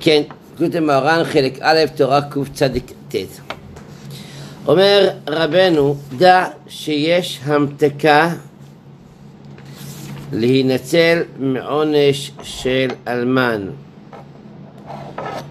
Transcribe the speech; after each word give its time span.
כן, 0.00 0.22
כותב 0.58 0.80
מרן 0.80 1.24
חלק 1.24 1.58
א', 1.60 1.84
תורה 1.96 2.20
קצ"ט. 2.22 3.14
אומר 4.66 5.08
רבנו, 5.28 5.96
דע 6.16 6.44
שיש 6.68 7.40
המתקה 7.44 8.34
להינצל 10.32 11.22
מעונש 11.38 12.30
של 12.42 12.88
אלמן, 13.08 13.68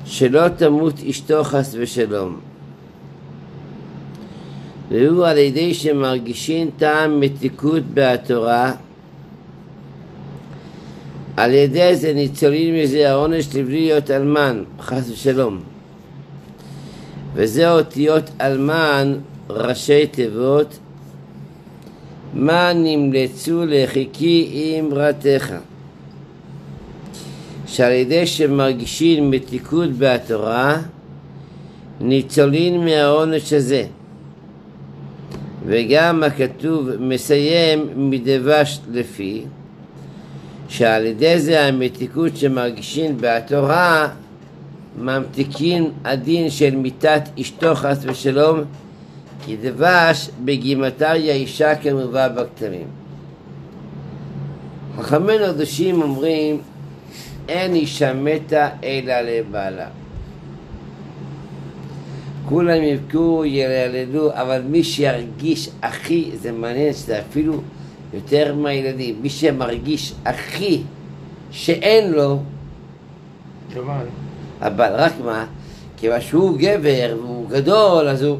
שלא 0.05 0.47
תמות 0.47 0.93
אשתו 1.09 1.43
חס 1.43 1.75
ושלום. 1.79 2.39
והוא 4.89 5.25
על 5.25 5.37
ידי 5.37 5.73
שמרגישים 5.73 6.69
טעם 6.77 7.19
מתיקות 7.19 7.83
בהתורה, 7.83 8.71
על 11.37 11.53
ידי 11.53 11.95
זה 11.95 12.13
ניצולים 12.13 12.75
מזה 12.75 13.11
העונש 13.11 13.55
לבלי 13.55 13.85
להיות 13.85 14.11
אלמן, 14.11 14.63
חס 14.79 15.09
ושלום. 15.09 15.59
וזה 17.33 17.71
אותיות 17.71 18.29
אלמן, 18.41 19.17
ראשי 19.49 20.07
תיבות, 20.07 20.79
מה 22.33 22.71
נמלצו 22.75 23.65
לחיקי 23.67 24.77
אמרתך. 24.79 25.53
שעל 27.67 27.91
ידי 27.91 28.27
שמרגישים 28.27 29.31
מתיקות 29.31 29.89
בהתורה, 29.89 30.81
ניצולין 32.01 32.85
מהעונש 32.85 33.53
הזה. 33.53 33.85
וגם 35.65 36.23
הכתוב 36.23 36.89
מסיים 36.99 37.87
מדבש 37.95 38.79
לפי, 38.91 39.43
שעל 40.73 41.05
ידי 41.05 41.39
זה 41.39 41.65
המתיקות 41.65 42.37
שמרגישים 42.37 43.17
בתורה 43.19 44.09
ממתיקים 44.99 45.91
הדין 46.05 46.49
של 46.49 46.75
מיתת 46.75 47.21
אשתו 47.41 47.75
חס 47.75 47.97
ושלום 48.01 48.59
כי 49.45 49.55
דבש 49.61 50.29
בגימטריה 50.45 51.33
אישה 51.33 51.75
כמובא 51.75 52.27
בכתרים. 52.27 52.87
חכמינו 54.99 55.45
הקדושים 55.45 56.01
אומרים 56.01 56.61
אין 57.49 57.73
אישה 57.73 58.13
מתה 58.13 58.69
אלא 58.83 59.21
לבעלה. 59.21 59.87
כולם 62.45 62.83
יבכו, 62.83 63.43
ילדו, 63.45 64.31
אבל 64.33 64.61
מי 64.69 64.83
שירגיש 64.83 65.69
הכי, 65.81 66.31
זה 66.41 66.51
מעניין 66.51 66.93
שזה 66.93 67.19
אפילו 67.19 67.61
יותר 68.13 68.55
מהילדים, 68.55 69.15
מי 69.21 69.29
שמרגיש 69.29 70.13
הכי 70.25 70.81
שאין 71.51 72.11
לו, 72.11 72.39
לבן. 73.75 74.05
אבל 74.61 74.91
רק 74.95 75.13
מה, 75.25 75.45
כיוון 75.97 76.21
שהוא 76.21 76.57
גבר 76.57 77.15
והוא 77.19 77.49
גדול, 77.49 78.07
אז 78.07 78.23
הוא... 78.23 78.37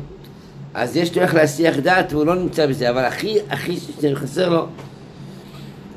אז 0.73 0.97
יש 0.97 1.15
לו 1.15 1.21
איך 1.21 1.35
להסיח 1.35 1.77
דעת 1.77 2.13
והוא 2.13 2.25
לא 2.25 2.35
נמצא 2.35 2.65
בזה, 2.65 2.89
אבל 2.89 3.05
הכי, 3.05 3.37
הכי 3.49 3.77
שחסר 4.01 4.49
לו, 4.49 4.65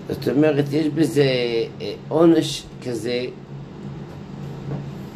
זאת 0.09 0.29
אומרת, 0.29 0.65
יש 0.73 0.87
בזה 0.87 1.25
אה, 1.81 1.93
עונש 2.09 2.63
כזה 2.87 3.25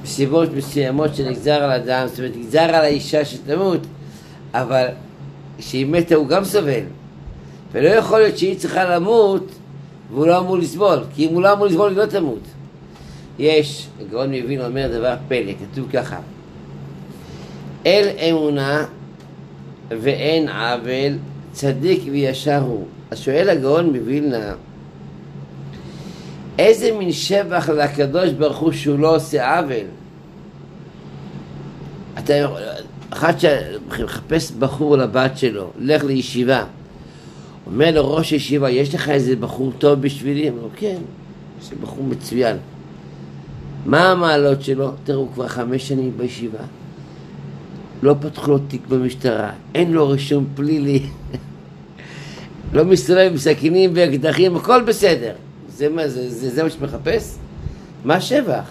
בסיבות 0.03 0.49
מסוימות 0.57 1.15
שנגזר 1.15 1.63
על 1.63 1.71
אדם, 1.71 2.07
זאת 2.09 2.19
אומרת, 2.19 2.37
נגזר 2.37 2.61
על 2.61 2.75
האישה 2.75 3.25
שתמות, 3.25 3.81
אבל 4.55 4.87
כשהיא 5.59 5.87
מתה 5.87 6.15
הוא 6.15 6.29
גם 6.29 6.45
סובל. 6.45 6.83
ולא 7.73 7.89
יכול 7.89 8.19
להיות 8.19 8.39
שהיא 8.39 8.59
צריכה 8.59 8.85
למות 8.85 9.47
והוא 10.11 10.27
לא 10.27 10.39
אמור 10.39 10.59
לסבול, 10.59 10.99
כי 11.15 11.27
אם 11.27 11.35
הוא 11.35 11.43
לא 11.43 11.53
אמור 11.53 11.67
לסבול 11.67 11.89
היא 11.89 11.97
לא 11.97 12.07
תמות. 12.07 12.41
יש, 13.39 13.87
הגאון 14.01 14.31
מבין 14.31 14.61
אומר 14.61 14.89
דבר 14.99 15.15
פלא, 15.29 15.53
כתוב 15.73 15.89
ככה: 15.93 16.17
אל 17.87 18.09
אמונה 18.31 18.85
ואין 19.89 20.49
עוול, 20.49 21.13
צדיק 21.53 22.03
וישר 22.11 22.59
הוא. 22.59 22.87
אז 23.11 23.19
שואל 23.19 23.49
הגאון 23.49 23.97
מווילנה, 23.97 24.55
איזה 26.59 26.93
מין 26.99 27.13
שבח 27.13 27.69
לקדוש 27.69 28.31
ברוך 28.31 28.59
הוא 28.59 28.73
שהוא 28.73 28.99
לא 28.99 29.17
עושה 29.17 29.59
עוול? 29.59 29.87
אתה, 32.19 32.35
אחד 33.11 33.33
שמחפש 33.39 34.51
בחור 34.51 34.97
לבת 34.97 35.39
שלו, 35.39 35.71
לך 35.79 36.05
לישיבה. 36.05 36.65
אומר 37.73 37.91
לו 37.91 38.15
ראש 38.15 38.33
ישיבה, 38.33 38.71
יש 38.71 38.95
לך 38.95 39.09
איזה 39.09 39.37
בחור 39.37 39.73
טוב 39.79 40.01
בשבילי? 40.01 40.51
אומר 40.51 40.63
לו, 40.63 40.69
כן, 40.77 40.97
יש 41.63 41.71
לי 41.71 41.77
בחור 41.83 42.05
מצוין. 42.05 42.57
מה 43.87 44.11
המעלות 44.11 44.63
שלו? 44.63 44.91
תראו, 45.05 45.29
כבר 45.35 45.49
חמש 45.49 45.89
שנים 45.89 46.13
בישיבה. 46.17 46.59
לא 48.03 48.15
פתחו 48.21 48.51
לו 48.51 48.59
תיק 48.59 48.87
במשטרה, 48.87 49.51
אין 49.75 49.93
לו 49.93 50.09
רישום 50.09 50.47
פלילי, 50.55 51.03
לא 52.75 52.85
מסתובב 52.85 53.29
עם 53.31 53.37
סכינים 53.37 53.91
ואקדחים, 53.95 54.57
הכל 54.57 54.83
בסדר. 54.83 55.33
זה 55.69 55.89
מה, 55.89 56.09
זה, 56.09 56.31
זה, 56.31 56.51
זה 56.51 56.63
מה 56.63 56.71
שמחפש? 56.71 57.35
מה 58.05 58.15
השבח? 58.15 58.65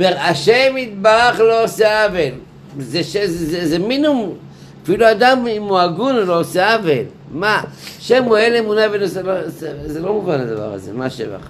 השם 0.00 0.76
יתברך 0.76 1.40
לא 1.40 1.64
עושה 1.64 2.04
עוול. 2.04 2.34
זה, 2.78 3.02
זה, 3.02 3.26
זה, 3.26 3.68
זה 3.68 3.78
מינימום. 3.78 4.34
אפילו 4.82 5.10
אדם 5.10 5.46
אם 5.46 5.62
הוא 5.62 5.78
הגון 5.78 6.14
הוא 6.14 6.24
לא 6.24 6.40
עושה 6.40 6.74
עוול. 6.74 7.04
מה? 7.34 7.62
שם 8.00 8.24
אל 8.36 8.56
אמונה 8.58 8.82
ונושא, 8.92 9.48
זה, 9.86 10.00
לא 10.00 10.12
מובן 10.12 10.40
הדבר 10.40 10.72
הזה, 10.74 10.92
מה 10.92 11.06
השבח? 11.06 11.48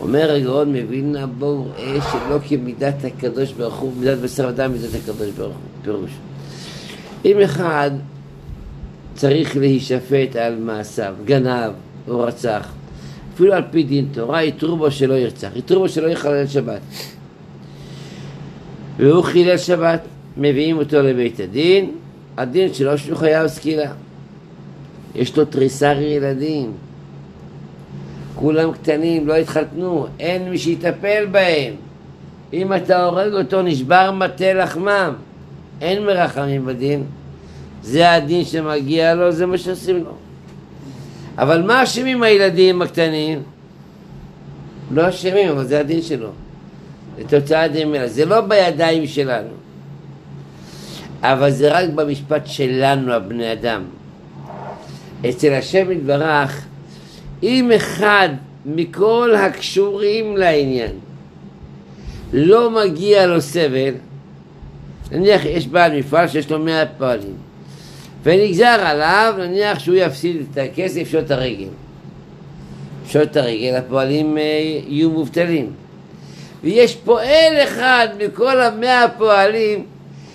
אומר 0.00 0.32
הגאון 0.32 0.76
מווילנה 0.76 1.26
בואו 1.26 1.64
ראה 1.76 1.98
שלא 2.12 2.38
כמידת 2.48 3.04
הקדוש 3.04 3.52
ברוך 3.52 3.74
הוא, 3.74 3.92
מידת 3.98 4.18
בשר 4.18 4.48
אדם 4.48 4.72
מידת 4.72 4.94
הקדוש 4.94 5.30
ברוך 5.30 5.54
הוא, 5.54 5.82
פירוש. 5.82 6.10
אם 7.24 7.40
אחד 7.40 7.90
צריך 9.14 9.56
להישפט 9.56 10.36
על 10.36 10.56
מעשיו, 10.58 11.14
גנב 11.24 11.72
או 12.08 12.20
רצח, 12.20 12.72
אפילו 13.34 13.52
על 13.52 13.62
פי 13.70 13.82
דין 13.82 14.08
תורה, 14.12 14.42
יתרו 14.42 14.76
בו 14.76 14.90
שלא 14.90 15.14
ירצח, 15.14 15.48
יתרו 15.56 15.80
בו 15.80 15.88
שלא 15.88 16.08
יחלל 16.08 16.46
שבת. 16.46 16.80
והוא 18.96 19.22
חילל 19.22 19.58
שבת, 19.58 20.00
מביאים 20.36 20.78
אותו 20.78 21.02
לבית 21.02 21.40
הדין, 21.40 21.90
הדין 22.36 22.74
שלו 22.74 22.98
שהוא 22.98 23.16
חייב 23.16 23.46
סקילה. 23.46 23.92
יש 25.14 25.36
לו 25.36 25.44
תריסר 25.44 26.00
ילדים, 26.00 26.72
כולם 28.34 28.72
קטנים, 28.72 29.26
לא 29.26 29.34
התחתנו, 29.34 30.06
אין 30.20 30.50
מי 30.50 30.58
שיטפל 30.58 31.26
בהם. 31.30 31.74
אם 32.52 32.74
אתה 32.74 33.04
הורג 33.04 33.32
אותו, 33.32 33.62
נשבר 33.62 34.10
מטה 34.10 34.52
לחמם. 34.52 35.14
אין 35.80 36.06
מרחמים 36.06 36.66
בדין. 36.66 37.04
זה 37.82 38.12
הדין 38.12 38.44
שמגיע 38.44 39.14
לו, 39.14 39.32
זה 39.32 39.46
מה 39.46 39.58
שעושים 39.58 40.04
לו. 40.04 40.12
אבל 41.38 41.62
מה 41.62 41.82
אשמים 41.82 42.22
הילדים 42.22 42.82
הקטנים? 42.82 43.42
לא 44.90 45.08
אשמים, 45.08 45.48
אבל 45.48 45.64
זה 45.64 45.80
הדין 45.80 46.02
שלו. 46.02 46.30
זה 47.16 47.22
תוצאת 47.28 47.72
דין 47.72 47.90
מלאה. 47.90 48.08
זה 48.08 48.24
לא 48.24 48.40
בידיים 48.40 49.06
שלנו. 49.06 49.48
אבל 51.22 51.50
זה 51.50 51.72
רק 51.72 51.88
במשפט 51.94 52.46
שלנו, 52.46 53.12
הבני 53.12 53.52
אדם. 53.52 53.82
אצל 55.28 55.52
השם 55.52 55.92
יתברך, 55.92 56.64
אם 57.42 57.70
אחד 57.76 58.28
מכל 58.66 59.34
הקשורים 59.38 60.36
לעניין 60.36 60.92
לא 62.32 62.70
מגיע 62.70 63.26
לו 63.26 63.40
סבל, 63.40 63.94
נניח 65.12 65.44
יש 65.44 65.66
בעל 65.66 65.98
מפעל 65.98 66.28
שיש 66.28 66.50
לו 66.50 66.58
מאה 66.58 66.86
פועלים 66.98 67.36
ונגזר 68.26 68.64
עליו 68.64 69.34
נניח 69.38 69.78
שהוא 69.78 69.96
יפסיד 69.96 70.36
את 70.52 70.58
הכסף, 70.58 70.96
יפשוט 70.96 71.24
את 71.24 71.30
הרגל. 71.30 71.68
יפשוט 73.04 73.22
את 73.22 73.36
הרגל, 73.36 73.74
הפועלים 73.74 74.38
אה, 74.38 74.42
יהיו 74.88 75.10
מובטלים. 75.10 75.70
ויש 76.64 76.96
פועל 76.96 77.54
אחד 77.64 78.08
מכל 78.18 78.60
המאה 78.60 79.04
הפועלים 79.04 79.84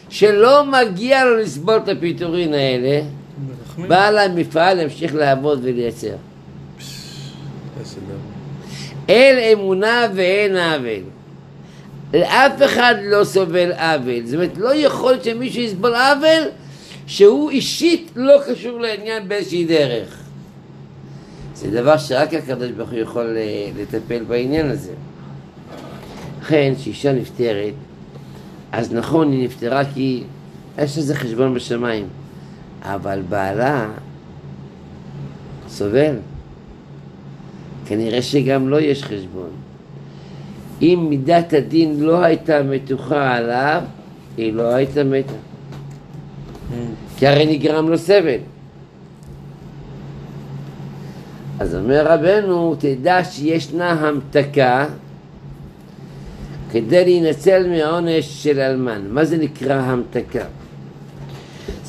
שלא 0.10 0.66
מגיע 0.66 1.26
לו 1.26 1.38
לסבול 1.38 1.80
את 1.84 1.90
הפיטורין 1.90 2.54
האלה, 2.54 3.02
בעל 3.88 4.18
המפעל 4.18 4.80
ימשיך 4.80 5.16
לעבוד 5.16 5.60
ולייצר. 5.64 6.16
אל 9.10 9.54
אמונה 9.54 10.08
ואין 10.16 10.58
עוול. 10.58 11.04
לאף 12.14 12.62
אחד 12.66 12.96
לא 13.04 13.24
סובל 13.24 13.72
עוול. 13.72 14.26
זאת 14.26 14.34
אומרת, 14.34 14.58
לא 14.58 14.76
יכול 14.76 15.16
שמישהו 15.24 15.62
יסבול 15.62 15.96
עוול 15.96 16.44
שהוא 17.08 17.50
אישית 17.50 18.12
לא 18.16 18.38
קשור 18.48 18.80
לעניין 18.80 19.28
באיזושהי 19.28 19.66
דרך. 19.66 20.18
זה 21.56 21.72
דבר 21.72 21.98
שרק 21.98 22.34
הקדוש 22.34 22.72
ברוך 22.72 22.90
הוא 22.90 23.00
יכול 23.00 23.38
אה, 23.38 23.70
לטפל 23.82 24.24
בעניין 24.24 24.70
הזה. 24.70 24.92
לכן, 26.42 26.74
כשאישה 26.78 27.14
נפטרת, 27.14 27.74
אז 28.72 28.94
נכון, 28.94 29.32
היא 29.32 29.46
נפטרה 29.46 29.82
כי 29.94 30.24
יש 30.78 30.98
לזה 30.98 31.16
חשבון 31.16 31.54
בשמיים, 31.54 32.08
אבל 32.82 33.22
בעלה 33.30 33.90
סובל. 35.68 36.16
כנראה 37.86 38.22
שגם 38.22 38.70
לו 38.70 38.80
יש 38.80 39.04
חשבון. 39.04 39.50
אם 40.82 41.06
מידת 41.10 41.54
הדין 41.54 42.00
לא 42.00 42.24
הייתה 42.24 42.64
מתוחה 42.64 43.36
עליו, 43.36 43.82
היא 44.38 44.54
לא 44.54 44.74
הייתה 44.74 45.04
מתה. 45.04 45.34
כי 47.18 47.28
הרי 47.28 47.58
נגרם 47.58 47.90
לו 47.90 47.98
סבל. 47.98 48.40
אז 51.60 51.76
אומר 51.76 52.08
רבנו, 52.08 52.76
תדע 52.80 53.24
שישנה 53.24 53.92
המתקה 53.92 54.86
כדי 56.72 57.04
להינצל 57.04 57.70
מהעונש 57.70 58.44
של 58.44 58.60
אלמן. 58.60 59.02
מה 59.10 59.26
זה 59.26 59.38
נקרא 59.38 59.74
המתקה? 59.74 60.46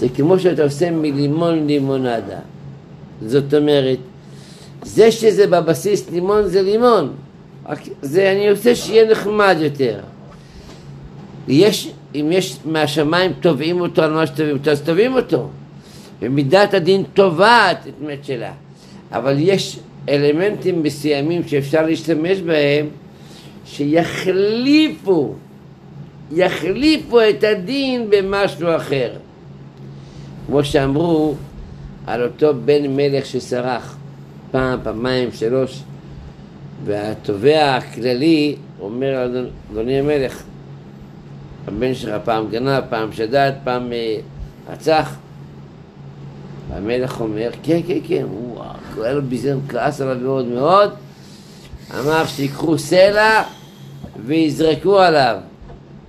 זה 0.02 0.08
כמו 0.08 0.38
שאתה 0.38 0.62
עושה 0.64 0.90
מלימון 0.90 1.66
לימונדה. 1.66 2.38
זאת 3.26 3.54
אומרת, 3.54 3.98
זה 4.82 5.12
שזה 5.12 5.46
בבסיס 5.46 6.10
לימון 6.10 6.46
זה 6.46 6.62
לימון. 6.62 7.12
זה 8.02 8.32
אני 8.32 8.50
רוצה 8.50 8.74
שיהיה 8.74 9.10
נחמד 9.10 9.56
יותר. 9.60 10.00
יש, 11.48 11.90
אם 12.14 12.28
יש 12.32 12.56
מהשמיים 12.64 13.32
תובעים 13.40 13.80
אותו 13.80 14.02
על 14.02 14.12
מה 14.12 14.26
שתובעים 14.26 14.56
אותו, 14.56 14.70
אז 14.70 14.80
תובעים 14.80 15.14
אותו. 15.14 15.48
ומידת 16.22 16.74
הדין 16.74 17.02
תובעת 17.14 17.86
את 17.86 18.06
מת 18.06 18.24
שלה. 18.24 18.52
אבל 19.12 19.34
יש 19.38 19.78
אלמנטים 20.08 20.82
מסוימים 20.82 21.48
שאפשר 21.48 21.86
להשתמש 21.86 22.38
בהם 22.38 22.86
שיחליפו, 23.64 25.34
יחליפו 26.32 27.20
את 27.20 27.44
הדין 27.44 28.10
במשהו 28.10 28.76
אחר. 28.76 29.10
כמו 30.46 30.64
שאמרו 30.64 31.34
על 32.06 32.22
אותו 32.22 32.52
בן 32.64 32.96
מלך 32.96 33.26
שסרח 33.26 33.96
פעם, 34.50 34.78
פעמיים, 34.82 35.32
שלוש, 35.32 35.82
והתובע 36.84 37.76
הכללי 37.76 38.56
אומר 38.80 39.28
אדוני 39.72 39.98
המלך, 39.98 40.42
הבן 41.68 41.94
שלך 41.94 42.14
פעם 42.24 42.50
גנב, 42.50 42.84
פעם 42.88 43.12
שדד, 43.12 43.52
פעם 43.64 43.92
אה, 43.92 44.16
רצח. 44.72 45.16
והמלך 46.68 47.20
אומר, 47.20 47.50
כן, 47.62 47.80
כן, 47.86 47.98
כן, 48.08 48.22
הוא 48.30 48.62
היה 49.02 49.12
לו 49.12 49.22
ביזיון, 49.22 49.60
כעס 49.68 50.00
עליו 50.00 50.16
מאוד 50.22 50.46
מאוד, 50.46 50.90
אמר 52.00 52.26
שיקחו 52.26 52.78
סלע 52.78 53.42
ויזרקו 54.26 54.98
עליו, 54.98 55.36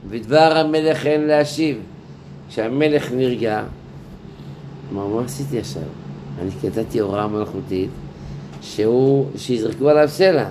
ודבר 0.09 0.57
המלך 0.57 1.05
אין 1.05 1.27
להשיב. 1.27 1.77
כשהמלך 2.49 3.11
נרגע, 3.11 3.63
אמר, 4.93 5.07
מה 5.07 5.25
עשיתי 5.25 5.59
עכשיו? 5.59 5.83
אני 6.41 6.51
כתבתי 6.61 6.99
הוראה 6.99 7.27
מלכותית 7.27 7.89
שהוא, 8.61 9.27
שיזרקו 9.37 9.89
עליו 9.89 10.07
סלע. 10.07 10.47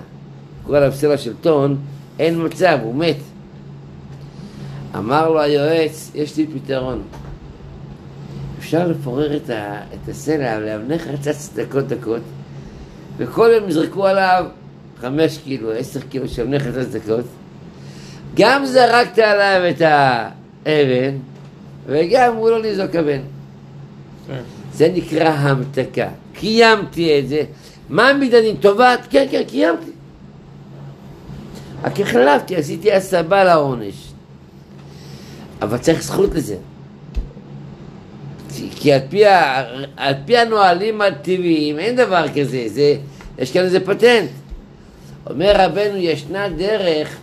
יזרקו 0.58 0.76
עליו 0.76 0.92
סלע 0.92 1.18
של 1.18 1.34
טון, 1.40 1.76
אין 2.18 2.44
מצב, 2.44 2.78
הוא 2.82 2.94
מת. 2.94 3.16
אמר 4.96 5.28
לו 5.28 5.40
היועץ, 5.40 6.10
יש 6.14 6.36
לי 6.36 6.46
פתרון. 6.46 7.02
אפשר 8.58 8.88
לפורר 8.88 9.36
את, 9.36 9.50
ה, 9.50 9.80
את 9.94 10.08
הסלע 10.08 10.60
לאבני 10.60 10.98
חרצץ 10.98 11.50
דקות 11.54 11.86
דקות, 11.86 12.22
וכל 13.16 13.50
יום 13.56 13.68
יזרקו 13.68 14.06
עליו 14.06 14.44
חמש 15.00 15.38
קילו, 15.38 15.72
עשר 15.72 16.00
קילו 16.00 16.28
של 16.28 16.42
אבני 16.42 16.60
חרצץ 16.60 16.92
דקות. 16.92 17.24
גם 18.34 18.66
זרקת 18.66 19.18
עליו 19.18 19.70
את 19.70 19.80
האבן, 19.80 21.16
וגם 21.86 22.36
הוא 22.36 22.50
לא 22.50 22.62
לזרוק 22.62 22.96
אבן. 22.96 23.20
זה 24.74 24.92
נקרא 24.94 25.28
המתקה. 25.28 26.08
קיימתי 26.34 27.18
את 27.18 27.28
זה. 27.28 27.42
מה 27.88 28.12
מדנים? 28.12 28.56
טובת? 28.56 29.06
כן, 29.10 29.26
כן, 29.30 29.42
קיימתי. 29.46 29.90
רק 31.84 32.00
החלפתי, 32.00 32.56
עשיתי 32.56 32.92
הסבה 32.92 33.44
לעונש. 33.44 34.12
אבל 35.62 35.78
צריך 35.78 36.02
זכות 36.02 36.34
לזה. 36.34 36.56
כי 38.76 38.92
על 38.92 39.00
פי, 39.08 39.26
ה, 39.26 39.64
על 39.96 40.14
פי 40.26 40.36
הנהלים 40.36 41.00
הטבעיים 41.00 41.78
אין 41.78 41.96
דבר 41.96 42.24
כזה, 42.28 42.64
זה, 42.66 42.96
יש 43.38 43.52
כאן 43.52 43.62
איזה 43.62 43.80
פטנט. 43.80 44.30
אומר 45.30 45.52
רבנו, 45.58 45.96
ישנה 45.96 46.48
דרך 46.48 47.16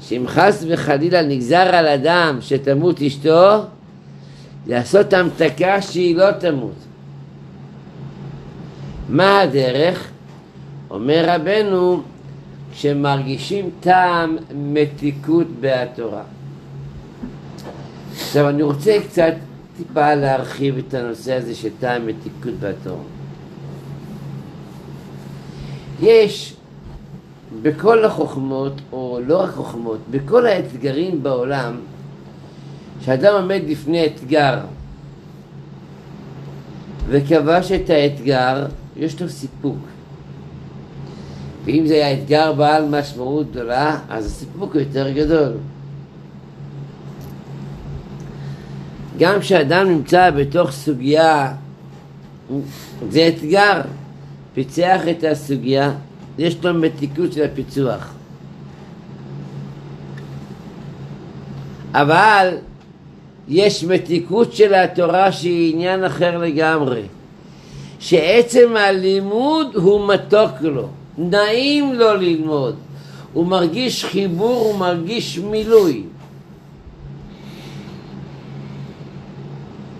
שאם 0.00 0.24
חס 0.28 0.64
וחלילה 0.68 1.22
נגזר 1.22 1.74
על 1.74 1.86
אדם 1.86 2.38
שתמות 2.40 3.02
אשתו, 3.02 3.64
לעשות 4.66 5.12
המתקה 5.12 5.82
שהיא 5.82 6.16
לא 6.16 6.32
תמות. 6.32 6.74
מה 9.08 9.40
הדרך? 9.40 10.10
אומר 10.90 11.24
רבנו, 11.28 12.02
כשמרגישים 12.72 13.70
טעם 13.80 14.36
מתיקות 14.54 15.46
בהתורה. 15.60 16.22
עכשיו 18.12 18.48
אני 18.48 18.62
רוצה 18.62 18.96
קצת 19.08 19.32
טיפה 19.76 20.14
להרחיב 20.14 20.78
את 20.78 20.94
הנושא 20.94 21.34
הזה 21.34 21.54
של 21.54 21.68
טעם 21.80 22.06
מתיקות 22.06 22.54
בהתורה. 22.60 23.02
יש 26.02 26.54
בכל 27.62 28.04
החוכמות, 28.04 28.72
או 28.92 29.20
לא 29.26 29.42
רק 29.42 29.50
חוכמות, 29.50 29.98
בכל 30.10 30.46
האתגרים 30.46 31.22
בעולם, 31.22 31.76
שאדם 33.04 33.34
עומד 33.34 33.60
לפני 33.68 34.06
אתגר 34.06 34.58
וכבש 37.08 37.72
את 37.72 37.90
האתגר, 37.90 38.66
יש 38.96 39.22
לו 39.22 39.28
סיפוק. 39.28 39.76
ואם 41.64 41.86
זה 41.86 41.94
היה 41.94 42.12
אתגר 42.12 42.52
בעל 42.52 42.88
משמעות 42.88 43.50
גדולה, 43.50 43.98
אז 44.08 44.26
הסיפוק 44.26 44.74
יותר 44.74 45.10
גדול. 45.10 45.52
גם 49.18 49.40
כשאדם 49.40 49.88
נמצא 49.88 50.30
בתוך 50.30 50.70
סוגיה, 50.70 51.52
זה 53.10 53.28
אתגר, 53.28 53.80
פיצח 54.54 55.00
את 55.10 55.24
הסוגיה, 55.24 55.92
יש 56.38 56.64
לו 56.64 56.74
מתיקות 56.74 57.32
של 57.32 57.44
הפיצוח. 57.44 58.14
אבל 61.94 62.54
יש 63.48 63.84
מתיקות 63.84 64.52
של 64.52 64.74
התורה 64.74 65.32
שהיא 65.32 65.74
עניין 65.74 66.04
אחר 66.04 66.38
לגמרי. 66.38 67.02
שעצם 68.02 68.76
הלימוד 68.76 69.76
הוא 69.76 70.08
מתוק 70.08 70.50
לו, 70.60 70.88
נעים 71.18 71.94
לו 71.94 72.14
ללמוד, 72.14 72.76
הוא 73.32 73.46
מרגיש 73.46 74.04
חיבור, 74.04 74.60
הוא 74.64 74.78
מרגיש 74.78 75.38
מילוי. 75.38 76.02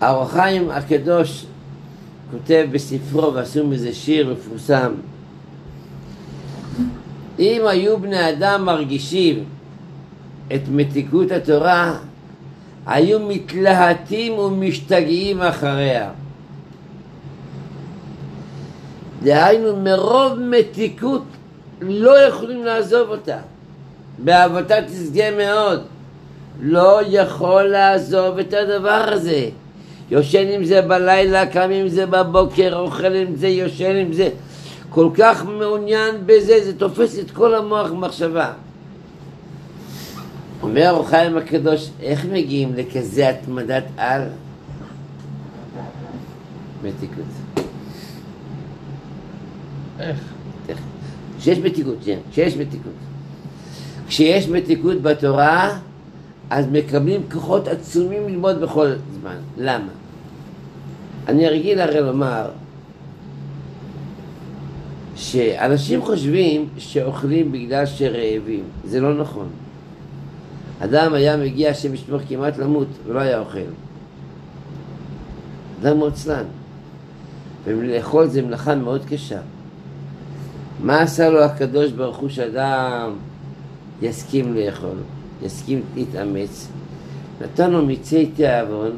האור 0.00 0.28
הקדוש 0.70 1.44
כותב 2.30 2.66
בספרו, 2.72 3.34
ועשו 3.34 3.66
מזה 3.66 3.94
שיר 3.94 4.32
מפורסם, 4.32 4.92
אם 7.38 7.62
היו 7.66 7.98
בני 7.98 8.30
אדם 8.30 8.64
מרגישים 8.64 9.44
את 10.54 10.60
מתיקות 10.70 11.30
התורה, 11.30 11.98
היו 12.86 13.20
מתלהטים 13.20 14.32
ומשתגעים 14.32 15.42
אחריה. 15.42 16.10
דהיינו, 19.22 19.76
מרוב 19.76 20.38
מתיקות 20.38 21.22
לא 21.80 22.18
יכולים 22.18 22.64
לעזוב 22.64 23.10
אותה. 23.10 23.38
באהבתה 24.18 24.74
תשגה 24.82 25.30
מאוד. 25.36 25.82
לא 26.60 27.00
יכול 27.08 27.62
לעזוב 27.62 28.38
את 28.38 28.54
הדבר 28.54 29.04
הזה. 29.12 29.48
יושן 30.10 30.48
עם 30.48 30.64
זה 30.64 30.82
בלילה, 30.82 31.46
קם 31.46 31.70
עם 31.70 31.88
זה 31.88 32.06
בבוקר, 32.06 32.78
אוכל 32.78 33.14
עם 33.14 33.36
זה, 33.36 33.48
יושן 33.48 33.96
עם 33.96 34.12
זה. 34.12 34.28
כל 34.90 35.08
כך 35.14 35.44
מעוניין 35.44 36.14
בזה, 36.26 36.64
זה 36.64 36.78
תופס 36.78 37.18
את 37.18 37.30
כל 37.30 37.54
המוח 37.54 37.90
במחשבה. 37.90 38.52
אומר 40.62 40.90
אור 40.90 41.08
חיים 41.08 41.36
הקדוש, 41.36 41.90
איך 42.00 42.26
מגיעים 42.32 42.74
לכזה 42.74 43.28
התמדת 43.28 43.84
על? 43.96 44.22
מתיקות. 46.84 47.24
איך? 50.00 50.20
כשיש 51.38 51.58
מתיקות, 51.58 51.96
כן, 52.04 52.18
כשיש 52.30 52.56
מתיקות. 52.56 52.92
כשיש 54.08 54.48
מתיקות 54.48 55.02
בתורה, 55.02 55.78
אז 56.50 56.66
מקבלים 56.72 57.20
כוחות 57.32 57.68
עצומים 57.68 58.28
ללמוד 58.28 58.60
בכל 58.60 58.92
זמן. 59.20 59.36
למה? 59.56 59.88
אני 61.28 61.48
רגיל 61.48 61.80
הרי 61.80 62.00
לומר 62.00 62.50
שאנשים 65.16 66.02
חושבים 66.02 66.68
שאוכלים 66.78 67.52
בגלל 67.52 67.86
שרעבים. 67.86 68.64
זה 68.84 69.00
לא 69.00 69.14
נכון. 69.14 69.48
אדם 70.84 71.14
היה 71.14 71.36
מגיע, 71.36 71.70
השם 71.70 71.94
ישמור, 71.94 72.20
כמעט 72.28 72.58
למות, 72.58 72.88
ולא 73.06 73.20
היה 73.20 73.38
אוכל. 73.38 73.58
אדם 75.82 75.98
מאוד 75.98 76.12
צלן. 76.12 76.44
ולאכול 77.64 78.26
זה 78.26 78.42
מלאכה 78.42 78.74
מאוד 78.74 79.04
קשה. 79.08 79.38
מה 80.82 81.00
עשה 81.00 81.30
לו 81.30 81.44
הקדוש 81.44 81.92
ברוך 81.92 82.16
הוא 82.16 82.28
שאדם 82.28 83.10
יסכים 84.02 84.54
לאכול, 84.54 84.96
יסכים 85.42 85.82
להתאמץ. 85.94 86.68
נתנו 87.40 87.86
מיצי 87.86 88.26
תיאבון 88.26 88.90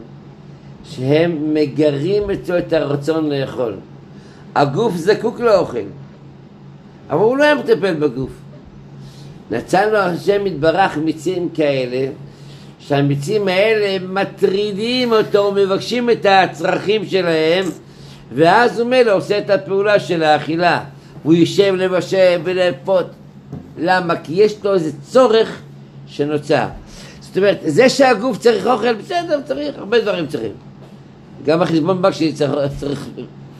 שהם 0.85 1.55
מגרים 1.55 2.31
אצלו 2.31 2.59
את 2.59 2.73
הרצון 2.73 3.31
לאכול. 3.31 3.75
הגוף 4.55 4.97
זקוק 4.97 5.41
לאוכל, 5.41 5.79
אבל 7.11 7.21
הוא 7.21 7.37
לא 7.37 7.45
היה 7.45 7.55
מטפל 7.55 7.95
בגוף. 7.95 8.44
נתן 9.51 9.91
לו 9.91 9.99
השם 9.99 10.47
יתברך 10.47 10.97
מיצים 10.97 11.49
כאלה, 11.55 12.07
שהמיצים 12.79 13.49
האלה 13.49 14.07
מטרידים 14.09 15.13
אותו 15.13 15.53
ומבקשים 15.57 16.11
את 16.11 16.27
הצרכים 16.29 17.07
שלהם, 17.07 17.65
ואז 18.35 18.81
הוא 18.81 18.89
מילא 18.89 19.17
עושה 19.17 19.39
את 19.39 19.51
הפעולה 19.51 20.01
של 20.01 20.23
האכילה. 20.23 20.85
הוא 21.23 21.35
יושב 21.35 21.75
לבשל 21.75 22.41
ולאפות. 22.45 23.07
למה? 23.79 24.17
כי 24.17 24.33
יש 24.35 24.65
לו 24.65 24.75
איזה 24.75 24.91
צורך 25.03 25.61
שנוצר. 26.07 26.67
זאת 27.21 27.37
אומרת, 27.37 27.59
זה 27.67 27.89
שהגוף 27.89 28.39
צריך 28.39 28.67
אוכל, 28.67 28.95
בסדר, 28.95 29.41
צריך, 29.45 29.79
הרבה 29.79 30.01
דברים 30.01 30.27
צריכים. 30.27 30.53
גם 31.45 31.63
החשבון 31.63 32.03
בנק 32.03 32.15
שלי 32.15 32.33
צריך, 32.33 32.51
צריך, 32.77 33.09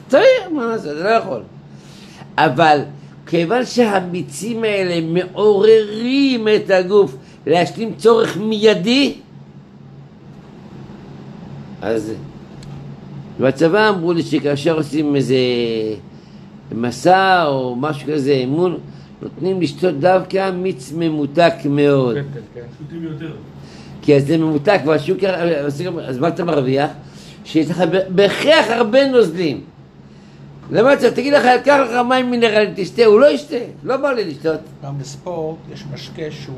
צריך, 0.07 0.25
מה 0.51 0.65
נעשה, 0.65 0.95
זה 0.95 1.03
לא 1.03 1.09
יכול. 1.09 1.41
אבל 2.37 2.79
כיוון 3.35 3.65
שהמיצים 3.65 4.63
האלה 4.63 5.07
מעוררים 5.07 6.47
את 6.55 6.69
הגוף 6.69 7.15
להשלים 7.47 7.93
צורך 7.97 8.37
מיידי, 8.37 9.13
אז 11.81 12.13
בצבא 13.39 13.89
אמרו 13.89 14.13
לי 14.13 14.23
שכאשר 14.23 14.77
עושים 14.77 15.15
איזה 15.15 15.35
מסע 16.71 17.45
או 17.45 17.75
משהו 17.75 18.07
כזה, 18.13 18.31
אימון, 18.31 18.77
נותנים 19.21 19.61
לשתות 19.61 19.99
דווקא 19.99 20.51
מיץ 20.51 20.93
ממותק 20.97 21.53
מאוד. 21.65 22.15
כן. 22.53 22.61
שותים 22.77 23.03
יותר. 23.03 23.33
כי 24.01 24.15
אז 24.15 24.27
זה 24.27 24.37
ממותק, 24.37 24.81
אז 26.07 26.17
מה 26.19 26.27
אתה 26.27 26.43
מרוויח? 26.43 26.89
שיש 27.45 27.69
לך 27.69 27.83
בהכרח 28.09 28.65
הרבה 28.69 29.11
נוזלים. 29.11 29.61
למה 30.71 30.93
אתה, 30.93 31.11
תגיד 31.11 31.33
לך, 31.33 31.45
קח 31.63 31.77
לך 31.89 31.95
מים 32.09 32.31
מינרליים, 32.31 32.73
תשתה, 32.75 33.05
הוא 33.05 33.19
לא 33.19 33.31
ישתה, 33.31 33.55
לא 33.83 33.97
בא 33.97 34.11
לי 34.11 34.23
לשתות. 34.23 34.59
גם 34.85 34.97
בספורט 34.97 35.57
יש 35.73 35.83
משקה 35.93 36.21
שהוא 36.31 36.55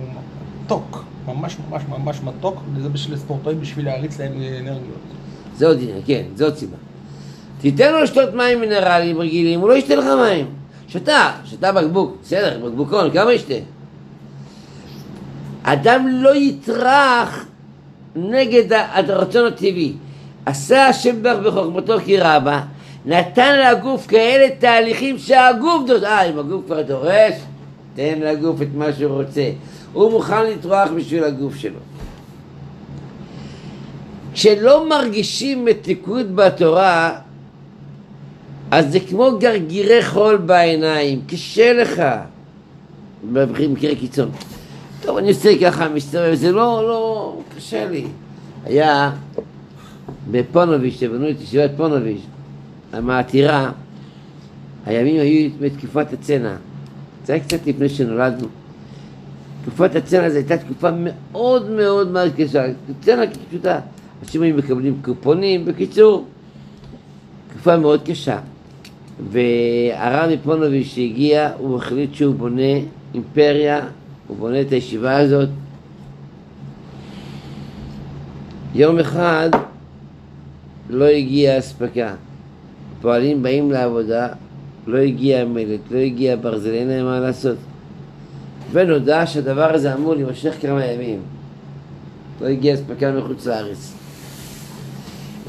מתוק, 0.66 1.04
ממש 1.26 1.58
ממש 1.70 1.84
ממש 1.90 2.18
מתוק, 2.24 2.56
וזה 2.74 2.90
בשביל 2.90 3.18
ספורטאים 3.18 3.62
בשביל 3.62 3.86
להריץ 3.86 4.20
להם 4.20 4.32
אנרגיות. 4.34 5.00
זה 5.58 5.68
עוד 5.68 5.78
עניין, 5.82 6.02
כן, 6.06 6.24
זאת 6.36 6.58
סיבה. 6.58 6.78
תיתן 7.62 7.94
לו 7.94 8.04
לשתות 8.04 8.34
מים 8.34 8.60
מינרליים 8.60 9.20
רגילים, 9.20 9.60
הוא 9.60 9.70
לא 9.70 9.74
ישתה 9.74 9.96
לך 9.96 10.06
מים. 10.06 10.46
שתה, 10.88 11.32
שתה 11.46 11.72
בקבוק, 11.72 12.18
בסדר, 12.24 12.60
בקבוקון, 12.66 13.12
כמה 13.12 13.34
ישתה? 13.34 13.54
אדם 15.64 16.08
לא 16.08 16.36
יטרח 16.36 17.46
נגד 18.16 18.74
הרצון 18.74 19.48
הטבעי. 19.48 19.94
עשה 20.46 20.88
השם 20.88 21.24
ברך 21.24 21.46
בחוכמתו 21.46 22.00
כי 22.00 22.18
רבה, 22.20 22.62
נתן 23.08 23.60
לגוף 23.60 24.08
כאלה 24.08 24.56
תהליכים 24.60 25.18
שהגוף 25.18 25.88
דורש. 25.88 26.04
אה, 26.04 26.30
אם 26.30 26.40
הגוף 26.40 26.66
כבר 26.66 26.82
דורש, 26.82 27.34
תן 27.96 28.20
לגוף 28.20 28.62
את 28.62 28.68
מה 28.76 28.94
שהוא 28.94 29.22
רוצה. 29.22 29.50
הוא 29.94 30.12
מוכן 30.12 30.46
לטרוח 30.46 30.90
בשביל 30.96 31.24
הגוף 31.24 31.56
שלו. 31.56 31.80
כשלא 34.34 34.90
מרגישים 34.90 35.66
מתיקות 35.66 36.36
בתורה, 36.36 37.20
אז 38.72 38.92
זה 38.92 39.00
כמו 39.00 39.38
גרגירי 39.40 40.06
חול 40.06 40.38
בעיניים, 40.38 41.22
קשה 41.28 41.74
לך, 41.74 42.02
במקרה 43.34 43.96
קיצון. 43.96 44.30
טוב, 45.02 45.18
אני 45.18 45.30
עושה 45.30 45.50
ככה, 45.62 45.90
מסתובב, 45.90 46.34
זה 46.34 46.52
לא, 46.52 46.88
לא, 46.88 47.38
קשה 47.56 47.90
לי. 47.90 48.08
היה 48.66 49.12
בפונוביץ', 50.32 51.00
שבנו 51.00 51.30
את 51.30 51.42
ישיבת 51.42 51.72
פונוביץ', 51.78 52.22
המעתירה, 52.94 53.72
הימים 54.86 55.22
היו 55.22 55.50
בתקופת 55.60 56.14
הצנע. 56.14 56.56
זה 57.26 57.34
היה 57.34 57.44
קצת 57.44 57.68
לפני 57.68 57.90
שנולדנו. 57.90 58.48
תקופת 59.62 59.96
הצנע 59.96 60.30
זו 60.30 60.36
הייתה 60.36 60.58
תקופה 60.58 60.90
מאוד 60.92 61.70
מאוד 61.70 62.12
מאוד 62.12 62.32
קשה, 62.38 62.66
צנע 63.02 63.24
פשוטה. 63.50 63.80
אנשים 64.24 64.42
היו 64.42 64.56
מקבלים 64.56 65.00
קופונים, 65.02 65.66
בקיצור, 65.66 66.26
תקופה 67.50 67.78
מאוד 67.78 68.02
קשה. 68.06 68.40
והרב 69.32 70.32
מפונוביץ' 70.34 70.88
שהגיע, 70.88 71.52
הוא 71.58 71.78
החליט 71.78 72.14
שהוא 72.14 72.36
בונה 72.36 72.62
אימפריה, 73.14 73.88
הוא 74.28 74.38
בונה 74.38 74.62
את 74.62 74.72
הישיבה 74.72 75.18
הזאת. 75.18 75.50
יום 78.76 79.00
אחד 79.00 79.50
לא 80.90 81.06
הגיעה 81.06 81.60
אספקה. 81.60 82.14
פועלים 83.02 83.44
באים 83.44 83.72
לעבודה, 83.72 84.28
לא 84.88 84.98
הגיע 84.98 85.46
מלט, 85.46 85.80
לא 85.92 85.98
הגיע 85.98 86.36
ברזל, 86.42 86.74
אין 86.74 86.88
להם 86.88 87.06
מה 87.06 87.20
לעשות. 87.20 87.58
ונודע 88.72 89.26
שהדבר 89.26 89.74
הזה 89.74 89.94
אמור 89.94 90.16
להימשך 90.16 90.56
כמה 90.62 90.86
ימים. 90.86 91.20
לא 92.42 92.48
הגיע 92.48 92.74
אספקה 92.74 93.12
מחוץ 93.12 93.46
לארץ. 93.46 93.94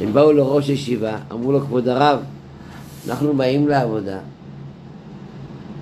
הם 0.00 0.12
באו 0.12 0.32
לראש 0.32 0.68
ישיבה, 0.68 1.16
אמרו 1.32 1.52
לו, 1.52 1.60
כבוד 1.60 1.88
הרב, 1.88 2.20
אנחנו 3.08 3.36
באים 3.36 3.68
לעבודה, 3.68 4.18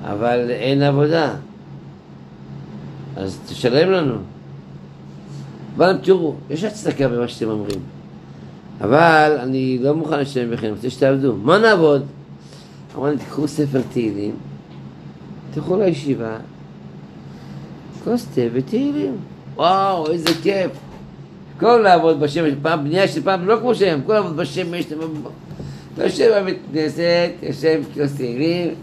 אבל 0.05 0.51
אין 0.51 0.83
עבודה, 0.83 1.35
אז 3.17 3.39
תשלם 3.47 3.91
לנו. 3.91 4.15
אבל 5.77 5.99
תראו, 6.03 6.35
יש 6.51 6.65
הצדקה 6.65 7.09
במה 7.09 7.29
שאתם 7.29 7.51
אומרים, 7.51 7.81
אבל 8.80 9.38
אני 9.42 9.78
לא 9.80 9.95
מוכן 9.95 10.21
לשלם 10.21 10.50
בכם, 10.50 10.66
אני 10.66 10.73
רוצה 10.73 10.90
שתעבדו. 10.90 11.37
מה 11.37 11.59
נעבוד? 11.59 12.06
אמרנו, 12.97 13.16
תיקחו 13.18 13.49
ספר 13.49 13.80
תהילים, 13.92 14.35
תלכו 15.54 15.76
לישיבה, 15.76 16.37
כוס 18.04 18.26
תה 18.35 18.40
ותהילים. 18.52 19.16
וואו, 19.56 20.11
איזה 20.11 20.30
כיף. 20.42 20.71
כל 21.61 21.76
לעבוד 21.76 22.21
בשמש, 22.21 22.52
פעם 22.62 22.85
בנייה 22.85 23.09
של 23.09 23.23
פעם 23.23 23.47
לא 23.47 23.56
כמו 23.61 23.75
שהם, 23.75 24.00
כל 24.06 24.14
לעבוד 24.14 24.37
בשמש, 24.37 24.85
יושב 25.99 26.30
בבית 26.40 26.59
כנסת, 26.73 27.30
יושב 27.42 27.83
כוס 27.95 28.16
תהילים, 28.16 28.75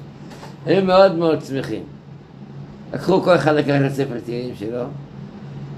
היו 0.65 0.85
מאוד 0.85 1.15
מאוד 1.15 1.41
שמחים. 1.41 1.83
לקחו 2.93 3.21
כל 3.21 3.35
אחד 3.35 3.55
לקח 3.55 3.75
את 3.85 3.91
הספר 3.91 4.19
תהילים 4.25 4.55
שלו, 4.59 4.83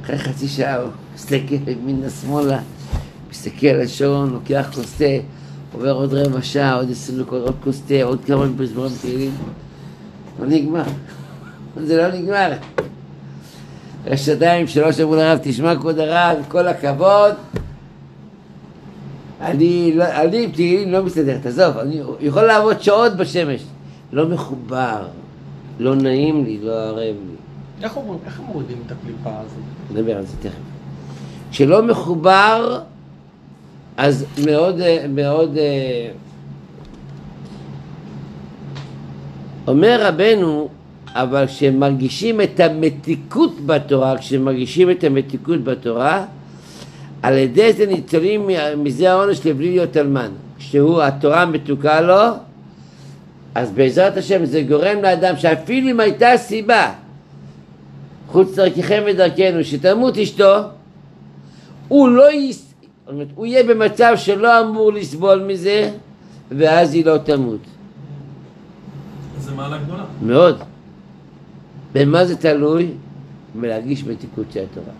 אחרי 0.03 0.17
חצי 0.17 0.47
שעה 0.47 0.81
הוא 0.81 0.89
מסתכל 1.15 1.55
ימינה 1.67 2.09
שמאלה, 2.09 2.59
מסתכל 3.35 3.67
על 3.67 3.81
השעון, 3.81 4.29
לוקח 4.33 4.69
כוס 4.75 4.93
תה, 4.97 5.05
עובר 5.73 5.91
עוד 5.91 6.13
רבע 6.13 6.41
שעה, 6.41 6.73
עוד 6.75 6.91
עשרים 6.91 7.19
דקות, 7.19 7.41
עוד 7.41 7.55
כוס 7.63 7.81
תה, 7.87 8.03
עוד 8.03 8.19
כמה 8.25 8.45
מזמורים 8.45 8.91
תהילים, 9.01 9.31
לא 10.39 10.45
נגמר, 10.47 10.83
זה 11.83 11.97
לא 11.97 12.07
נגמר. 12.19 12.51
אחרי 14.05 14.17
שנתיים, 14.17 14.67
שלוש 14.67 14.99
אמרו 14.99 15.15
לרב, 15.15 15.39
תשמע 15.43 15.75
כבוד 15.75 15.99
הרב, 15.99 16.37
כל 16.47 16.67
הכבוד, 16.67 17.33
אני, 19.41 19.91
לא, 19.95 20.03
אני 20.03 20.43
עם 20.43 20.51
תהילים 20.51 20.91
לא 20.91 21.03
מסתדר, 21.03 21.37
תעזוב, 21.43 21.77
אני 21.77 22.01
יכול 22.19 22.43
לעבוד 22.43 22.81
שעות 22.81 23.13
בשמש, 23.17 23.61
לא 24.11 24.27
מחובר, 24.29 25.07
לא 25.79 25.95
נעים 25.95 26.43
לי, 26.45 26.59
לא 26.63 26.71
ערב 26.71 26.97
לי. 26.97 27.35
איך 27.83 27.97
אומרים- 27.97 28.19
איך 28.25 28.41
מורידים 28.47 28.77
את 28.85 28.91
הקליפה 28.91 29.29
הזאת? 29.39 29.91
נדבר 29.91 30.17
על 30.17 30.25
זה 30.25 30.37
תכף. 30.41 30.51
כשלא 31.51 31.83
מחובר, 31.83 32.79
אז 33.97 34.25
מאוד, 34.45 34.81
אה, 34.81 35.05
מאוד... 35.09 35.57
אה, 35.57 36.07
אומר 39.67 40.07
רבנו, 40.07 40.69
אבל 41.07 41.47
כשמרגישים 41.47 42.41
את 42.41 42.59
המתיקות 42.59 43.65
בתורה, 43.65 44.17
כשמרגישים 44.17 44.91
את 44.91 45.03
המתיקות 45.03 45.63
בתורה, 45.63 46.25
על 47.21 47.37
ידי 47.37 47.73
זה 47.73 47.85
ניצולים 47.85 48.49
מזה 48.77 49.11
העונש 49.11 49.45
לבלי 49.45 49.71
להיות 49.71 49.97
אלמן. 49.97 50.31
כשהוא, 50.57 51.01
התורה 51.01 51.45
מתוקה 51.45 52.01
לו, 52.01 52.23
אז 53.55 53.71
בעזרת 53.71 54.17
השם 54.17 54.45
זה 54.45 54.61
גורם 54.61 55.01
לאדם 55.01 55.37
שאפילו 55.37 55.91
אם 55.91 55.99
הייתה 55.99 56.37
סיבה 56.37 56.93
חוץ 58.27 58.55
דרככם 58.55 59.03
ודרכנו, 59.07 59.63
שתמות 59.63 60.17
אשתו, 60.17 60.55
הוא 61.87 62.09
לא 62.09 62.31
יס... 62.31 62.73
זאת 63.05 63.13
אומרת, 63.13 63.27
הוא 63.35 63.45
יהיה 63.45 63.63
במצב 63.63 64.13
שלא 64.15 64.61
אמור 64.61 64.93
לסבול 64.93 65.43
מזה, 65.47 65.91
ואז 66.51 66.93
היא 66.93 67.05
לא 67.05 67.17
תמות. 67.17 67.59
זה 69.39 69.51
מעלה 69.51 69.77
גדולה. 69.77 70.03
מאוד. 70.21 70.59
במה 71.93 72.25
זה 72.25 72.35
תלוי? 72.35 72.91
בלהרגיש 73.55 74.03
מתיקות 74.03 74.45
של 74.51 74.63
התורה. 74.71 74.93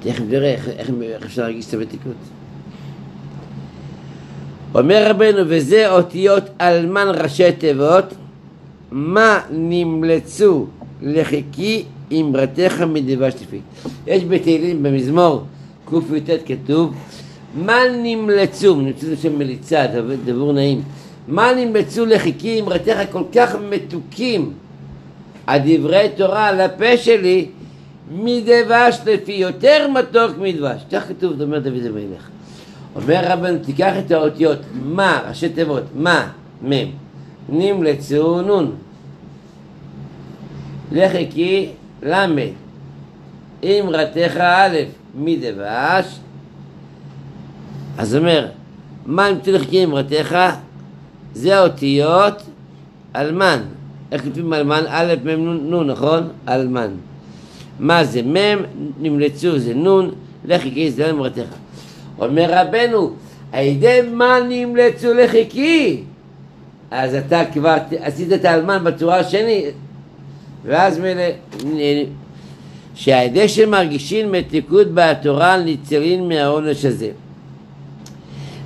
תכף 0.00 0.24
נראה 0.28 0.52
איך, 0.52 0.68
איך, 0.68 0.90
איך 1.02 1.24
אפשר 1.24 1.42
להרגיש 1.42 1.68
את 1.68 1.74
המתיקות. 1.74 2.16
אומר 4.74 5.10
רבנו, 5.10 5.38
וזה 5.46 5.90
אותיות 5.90 6.44
אלמן 6.60 7.08
ראשי 7.14 7.52
תיבות, 7.52 8.14
מה 8.90 9.40
נמלצו 9.50 10.66
לחיקי 11.02 11.84
אמרתך 12.12 12.82
מדבש 12.88 13.34
לפי. 13.34 13.60
יש 14.06 14.24
בתהילים 14.24 14.82
במזמור 14.82 15.42
קי"ט 15.90 16.30
כתוב 16.46 16.94
מה 17.54 17.78
נמלצו, 18.02 18.76
נמצא 18.80 19.06
שם 19.22 19.38
מליצה, 19.38 19.86
דבר 20.24 20.52
נעים, 20.52 20.82
מה 21.28 21.52
נמלצו 21.56 22.06
לחיקי 22.06 22.60
אמרתך 22.60 22.98
כל 23.10 23.22
כך 23.32 23.56
מתוקים 23.70 24.52
הדברי 25.46 26.08
תורה 26.16 26.48
על 26.48 26.60
הפה 26.60 26.96
שלי 26.96 27.46
מדבש 28.12 28.98
לפי 29.06 29.32
יותר 29.32 29.88
מתוק 29.88 30.38
מדבש. 30.38 30.82
כך 30.92 31.08
כתוב, 31.08 31.42
אומר 31.42 31.58
דוד 31.58 31.86
המלך. 31.86 32.28
אומר 32.96 33.32
רבנו, 33.32 33.58
תיקח 33.58 33.92
את 33.98 34.10
האותיות 34.10 34.58
מה, 34.82 35.22
ראשי 35.28 35.48
תיבות, 35.48 35.82
מה, 35.94 36.28
מ', 36.68 36.72
נמלצו 37.48 38.42
נון. 38.42 38.72
לחכי 40.92 41.68
למד, 42.02 42.48
אמרתך 43.64 44.36
א', 44.40 44.76
מדבש. 45.14 46.18
אז 47.98 48.16
אומר, 48.16 48.46
מה 49.06 49.32
נמצא 49.32 49.50
לחכי 49.50 49.84
אמרתך? 49.84 50.36
זה 51.34 51.58
האותיות 51.58 52.42
אלמן. 53.16 53.60
איך 54.12 54.22
כותבים 54.24 54.52
אלמן? 54.52 54.84
א', 54.88 55.14
מ', 55.24 55.74
נ', 55.74 55.90
נכון? 55.90 56.28
אלמן. 56.48 56.90
מה 57.78 58.04
זה? 58.04 58.22
מ', 58.22 58.62
נמלצו 59.00 59.58
זה 59.58 59.74
נ', 59.74 60.10
לחכי 60.44 60.90
זה 60.90 61.10
אמרתך. 61.10 61.48
אומר 62.18 62.46
רבנו, 62.50 63.12
על 63.52 63.64
ידי 63.64 64.00
מה 64.12 64.38
נמלצו 64.48 65.14
לחכי? 65.14 66.02
אז 66.90 67.14
אתה 67.14 67.42
כבר 67.52 67.76
עשית 68.00 68.32
את 68.32 68.44
האלמן 68.44 68.84
בצורה 68.84 69.18
השני, 69.18 69.64
ואז 70.64 70.98
מילא, 70.98 72.02
שעל 72.94 73.48
שמרגישים 73.48 74.32
מתיקות 74.32 74.86
בתורה 74.94 75.56
ניצלין 75.56 76.28
מהעונש 76.28 76.84
הזה. 76.84 77.10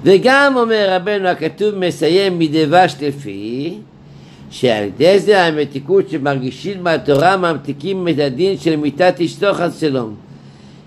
וגם 0.02 0.52
אומר 0.56 0.86
רבנו 0.90 1.28
הכתוב 1.28 1.74
מסיים 1.74 2.38
מדבש 2.38 2.94
לפי 3.00 3.78
שעל 4.50 4.84
ידי 4.84 5.18
זה 5.18 5.42
המתיקות 5.44 6.08
שמרגישים 6.08 6.84
בתורה 6.84 7.36
ממתיקים 7.36 8.08
את 8.08 8.18
הדין 8.18 8.58
של 8.58 8.76
מיתת 8.76 9.14
אשתו 9.24 9.54
חס 9.54 9.80
שלום 9.80 10.14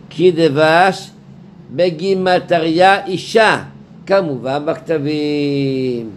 כי 0.09 0.31
דבש 0.31 1.09
בגימטריה 1.75 3.05
אישה 3.05 3.63
כמובן 4.05 4.65
בכתבים 4.65 6.09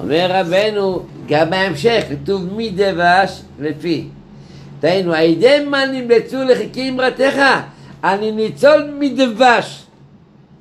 אומר 0.00 0.26
רבנו 0.30 1.02
גם 1.28 1.50
בהמשך 1.50 2.04
כתוב 2.10 2.44
מדבש 2.56 3.42
לפי 3.60 4.04
דהיינו 4.80 5.12
על 5.12 5.24
ידי 5.24 5.64
מה 5.70 5.86
נמלצו 5.86 6.44
לחיקי 6.44 6.90
אמרתך 6.90 7.36
אני 8.04 8.32
ניצול 8.32 8.90
מדבש 8.98 9.84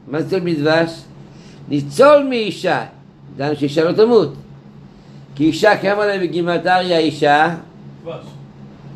מה 0.08 0.20
ניצול 0.20 0.40
מדבש? 0.40 1.02
ניצול 1.70 2.24
מאישה 2.30 2.86
דהיינו 3.38 3.56
שאישה 3.56 3.84
לא 3.84 3.92
תמות 3.92 4.34
כי 5.36 5.44
אישה 5.44 5.78
כמה 5.78 6.06
להם 6.06 6.22
בגימטריה 6.22 6.98
אישה? 6.98 7.56
דבש. 8.04 8.26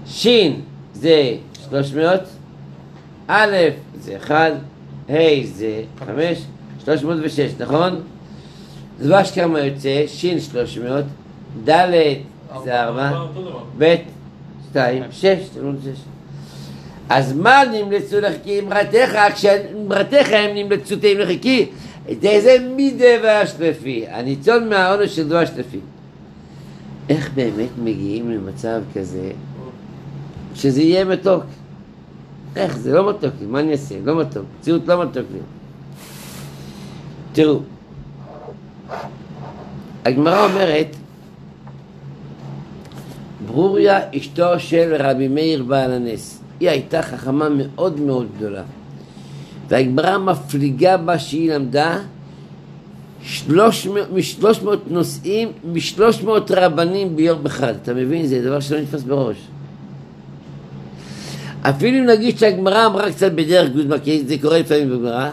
שין 0.07 0.61
זה 0.93 1.35
300, 1.69 2.19
א' 3.27 3.55
זה 3.99 4.17
1, 4.17 4.51
ה' 5.09 5.13
זה 5.43 5.81
5, 5.99 6.41
306, 6.85 7.39
נכון? 7.59 8.01
דבש 9.01 9.31
כמה 9.31 9.59
יוצא? 9.59 10.03
שין 10.07 10.39
300, 10.39 11.05
ד' 11.69 11.87
זה 12.63 12.83
4, 12.83 13.19
אותו 13.19 13.41
דבר. 13.41 13.63
ב' 13.77 13.95
2, 14.71 15.03
6, 15.11 15.25
6. 15.83 15.89
אז 17.09 17.33
מה 17.33 17.61
נמלצו 17.71 18.19
לך 18.19 18.33
כי 18.43 18.59
אמרתך, 18.59 19.17
כשאמרתך 19.35 20.27
הם 20.31 20.55
נמלצו 20.55 20.95
תאים 20.95 21.17
לך 21.19 21.29
כי 21.41 21.65
זה 22.21 22.57
מדבש 22.75 23.53
לפי, 23.59 24.05
הניצול 24.07 24.63
מהעונש 24.69 25.15
של 25.15 25.29
דבש 25.29 25.49
לפי. 25.57 25.79
איך 27.09 27.31
באמת 27.35 27.69
מגיעים 27.83 28.31
למצב 28.31 28.81
כזה 28.95 29.31
שזה 30.55 30.81
יהיה 30.81 31.05
מתוק? 31.05 31.43
איך? 32.55 32.77
זה 32.77 32.93
לא 32.93 33.09
מתוק 33.09 33.33
לי, 33.41 33.45
מה 33.45 33.59
אני 33.59 33.71
אעשה? 33.71 33.95
לא 34.03 34.21
מתוק, 34.21 34.43
מציאות 34.59 34.87
לא 34.87 35.03
מתוק 35.03 35.25
לי. 35.33 35.39
תראו, 37.33 37.59
הגמרא 40.05 40.45
אומרת, 40.45 40.95
ברוריה 43.45 43.99
אשתו 44.17 44.59
של 44.59 44.95
רבי 44.99 45.27
מאיר 45.27 45.63
בעל 45.63 45.91
הנס, 45.91 46.41
היא 46.59 46.69
הייתה 46.69 47.01
חכמה 47.01 47.47
מאוד 47.49 47.99
מאוד 47.99 48.27
גדולה, 48.37 48.63
והגמרא 49.67 50.17
מפליגה 50.17 50.97
בה 50.97 51.19
שהיא 51.19 51.51
למדה 51.51 51.99
משלוש 53.23 54.61
מאות 54.63 54.91
נושאים, 54.91 55.51
משלוש 55.73 56.21
מאות 56.23 56.51
רבנים 56.51 57.15
ביום 57.15 57.45
אחד. 57.45 57.73
אתה 57.83 57.93
מבין? 57.93 58.27
זה 58.27 58.41
דבר 58.41 58.59
שלא 58.59 58.81
נתפס 58.81 59.03
בראש. 59.03 59.37
אפילו 61.61 61.97
אם 61.97 62.05
נגיד 62.05 62.37
שהגמרא 62.37 62.85
אמרה 62.85 63.11
קצת 63.11 63.31
בדרך 63.31 63.71
גוזמה, 63.71 63.99
כי 63.99 64.23
זה 64.27 64.35
קורה 64.41 64.59
לפעמים 64.59 64.89
בגמרא, 64.89 65.29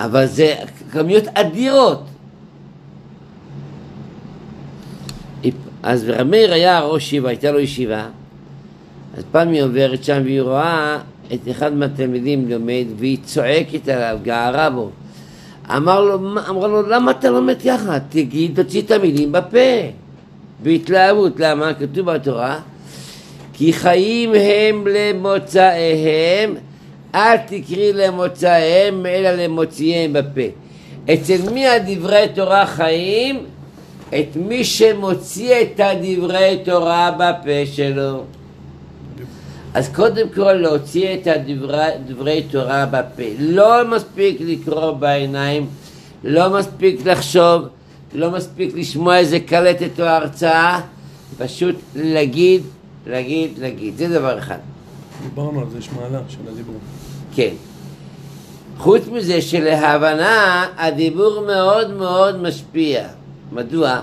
אבל 0.00 0.26
זה 0.26 0.54
כמויות 0.92 1.24
אדירות. 1.34 2.11
אז 5.82 6.08
רמיר 6.08 6.52
היה 6.52 6.80
ראש 6.80 7.02
ישיבה, 7.02 7.28
הייתה 7.28 7.50
לו 7.50 7.60
ישיבה, 7.60 8.06
אז 9.16 9.24
פעם 9.30 9.52
היא 9.52 9.62
עוברת 9.62 10.04
שם 10.04 10.20
והיא 10.24 10.42
רואה 10.42 10.98
את 11.34 11.40
אחד 11.50 11.74
מהתלמידים 11.74 12.50
לומד 12.50 12.84
והיא 12.98 13.18
צועקת 13.24 13.88
עליו, 13.88 14.18
גערה 14.22 14.70
בו. 14.70 14.90
אמר 15.76 16.00
לו, 16.00 16.14
אמרה 16.48 16.68
לו, 16.68 16.82
למה 16.88 17.10
אתה 17.10 17.30
לומד 17.30 17.62
ככה? 17.62 17.98
תגיד, 18.08 18.62
תוציא 18.62 18.82
את 18.82 18.90
המילים 18.90 19.32
בפה. 19.32 19.58
בהתלהבות, 20.62 21.32
למה? 21.38 21.74
כתוב 21.74 22.10
בתורה, 22.10 22.60
כי 23.52 23.72
חיים 23.72 24.32
הם 24.34 24.86
למוצאיהם, 24.86 26.54
אל 27.14 27.36
תקרי 27.36 27.92
למוצאיהם, 27.92 29.06
אלא 29.06 29.30
למוציאיהם 29.30 30.12
בפה. 30.12 30.40
אצל 31.12 31.50
מי 31.52 31.68
הדברי 31.68 32.26
תורה 32.34 32.66
חיים? 32.66 33.44
את 34.14 34.36
מי 34.36 34.64
שמוציא 34.64 35.62
את 35.62 35.80
הדברי 35.80 36.58
תורה 36.64 37.10
בפה 37.10 37.66
שלו. 37.72 38.22
אז 39.74 39.88
קודם 39.88 40.28
כל 40.34 40.52
להוציא 40.52 41.14
את 41.14 41.26
הדברי, 41.26 41.86
דברי 42.06 42.42
תורה 42.50 42.86
בפה. 42.86 43.22
לא 43.38 43.88
מספיק 43.88 44.36
לקרוא 44.40 44.90
בעיניים, 44.90 45.66
לא 46.24 46.58
מספיק 46.58 47.06
לחשוב, 47.06 47.62
לא 48.14 48.30
מספיק 48.30 48.74
לשמוע 48.74 49.18
איזה 49.18 49.40
קלטת 49.40 50.00
או 50.00 50.04
הרצאה, 50.04 50.80
פשוט 51.38 51.76
להגיד, 51.96 52.62
להגיד, 53.06 53.58
להגיד. 53.58 53.96
זה 53.96 54.08
דבר 54.08 54.38
אחד. 54.38 54.58
דיברנו 55.22 55.60
על 55.60 55.66
זה, 55.70 55.78
יש 55.78 55.88
מעלה 55.92 56.18
של 56.28 56.38
הדיבור. 56.52 56.76
כן. 57.34 57.54
חוץ 58.78 59.02
מזה 59.12 59.42
שלהבנה 59.42 60.66
הדיבור 60.76 61.44
מאוד 61.46 61.90
מאוד 61.90 62.42
משפיע. 62.42 63.08
מדוע? 63.54 64.00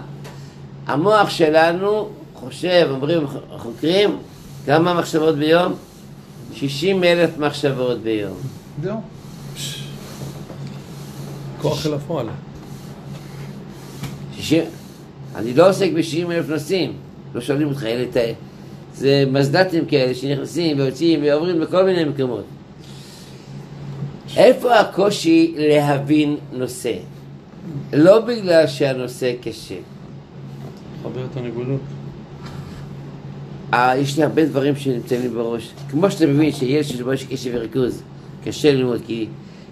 המוח 0.88 1.30
שלנו 1.30 2.10
חושב, 2.34 2.88
אומרים 2.92 3.26
החוקרים, 3.52 4.18
כמה 4.66 4.94
מחשבות 4.94 5.36
ביום? 5.36 5.74
60 6.54 7.04
אלף 7.04 7.38
מחשבות 7.38 8.00
ביום. 8.00 8.38
זהו. 8.84 8.96
כוח 11.62 11.86
אל 11.86 11.94
הפועל. 11.94 12.26
60... 14.38 14.64
אני 15.36 15.54
לא 15.54 15.70
עוסק 15.70 15.90
ב-60 15.96 16.32
אלף 16.32 16.50
נושאים, 16.50 16.94
לא 17.36 17.42
שואלים 17.42 17.68
אותך, 17.68 17.84
אלה 17.84 18.06
ת... 18.06 18.18
זה 18.94 19.24
מזל"טים 19.32 19.86
כאלה 19.86 20.16
שנכנסים 20.16 20.80
ויוצאים 20.80 21.20
ועוברים 21.24 21.60
בכל 21.60 21.84
מיני 21.84 22.04
מקומות. 22.04 22.44
איפה 24.38 24.80
הקושי 24.80 25.54
להבין 25.58 26.38
נושא? 26.54 26.94
לא 27.94 28.20
בגלל 28.20 28.68
שהנושא 28.68 29.34
קשה. 29.42 29.76
חבר 31.04 31.26
את 31.32 31.38
הנקודות. 31.38 31.82
אה, 33.74 33.98
יש 33.98 34.18
לי 34.18 34.24
הרבה 34.24 34.46
דברים 34.46 34.76
שנמצאים 34.76 35.22
לי 35.22 35.30
בראש. 35.30 35.72
כמו 35.90 36.12
שאתה 36.12 36.26
מבין 36.26 36.52
שילד 36.52 36.84
שיש 36.84 37.00
לו 37.00 37.12
קשב 37.30 37.52
וריכוז, 37.54 38.02
קשה 38.44 38.72
ללמוד, 38.72 39.02
כי 39.06 39.28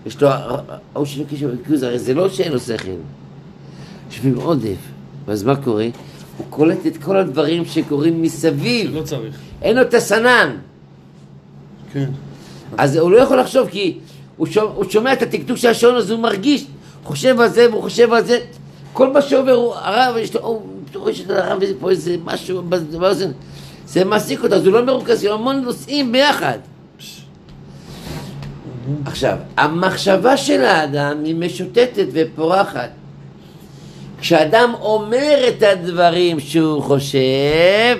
יש 0.05 0.21
לו, 0.21 0.29
ההוא 0.29 1.05
שיש 1.05 1.19
לו 1.19 1.25
קשב 1.31 1.47
וריכוז, 1.47 1.83
הרי 1.83 1.99
זה 1.99 2.13
לא 2.13 2.29
שאין 2.29 2.51
לו 2.51 2.59
שכל. 2.59 2.91
יושבים 4.11 4.35
עודף, 4.35 4.77
ואז 5.25 5.43
מה 5.43 5.55
קורה? 5.55 5.87
הוא 6.37 6.45
קולט 6.49 6.87
את 6.87 6.97
כל 6.97 7.17
הדברים 7.17 7.65
שקורים 7.65 8.21
מסביב, 8.21 8.95
לא 8.95 9.01
צריך. 9.01 9.35
אין 9.61 9.75
לו 9.75 9.81
את 9.81 9.93
הסנן. 9.93 10.55
כן. 11.93 12.09
אז 12.77 12.95
הוא 12.95 13.11
לא 13.11 13.17
יכול 13.17 13.39
לחשוב, 13.39 13.67
כי 13.69 13.97
הוא 14.37 14.47
שומע, 14.47 14.71
הוא 14.75 14.85
שומע 14.89 15.13
את 15.13 15.21
הטקטוק 15.21 15.57
של 15.57 15.67
השעון, 15.67 15.95
אז 15.95 16.11
הוא 16.11 16.19
מרגיש, 16.19 16.65
חושב 17.07 17.39
על 17.39 17.49
זה 17.49 17.69
והוא 17.71 17.81
חושב 17.81 18.13
על 18.13 18.23
זה. 18.23 18.39
כל 18.93 19.13
מה 19.13 19.21
שעובר 19.21 19.71
הרב, 19.75 20.15
יש 20.17 20.35
לו, 20.35 20.41
הוא, 20.41 20.61
רואה 20.95 21.13
שאתה 21.13 21.45
הרב 21.45 21.57
וזה 21.61 21.73
פה 21.79 21.89
איזה 21.89 22.15
משהו 22.25 22.61
באוזן. 22.99 23.31
זה 23.87 24.05
מעסיק 24.05 24.43
אותו, 24.43 24.55
אז 24.55 24.65
הוא 24.65 24.73
לא 24.73 24.85
מרוכז, 24.85 25.23
יש 25.23 25.31
המון 25.31 25.61
נושאים 25.61 26.11
ביחד. 26.11 26.57
עכשיו, 29.05 29.37
המחשבה 29.57 30.37
של 30.37 30.63
האדם 30.63 31.23
היא 31.23 31.35
משוטטת 31.35 32.05
ופורחת. 32.11 32.89
כשאדם 34.19 34.73
אומר 34.81 35.39
את 35.47 35.63
הדברים 35.63 36.39
שהוא 36.39 36.83
חושב, 36.83 37.97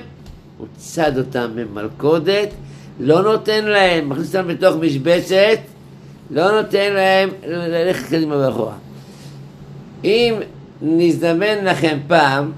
הוא 0.57 0.67
צד 0.77 1.17
אותם 1.17 1.51
במלכודת, 1.55 2.49
לא 2.99 3.21
נותן 3.21 3.65
להם, 3.65 4.09
מכניס 4.09 4.35
אותם 4.35 4.47
בתוך 4.47 4.75
משבצת, 4.75 5.59
לא 6.31 6.61
נותן 6.61 6.93
להם 6.93 7.29
ללכת 7.47 8.07
קדימה 8.07 8.37
ואחורה. 8.37 8.86
אם 10.07 10.39
נזדמן 10.81 11.65
לכם 11.65 11.97
פעם, 12.07 12.51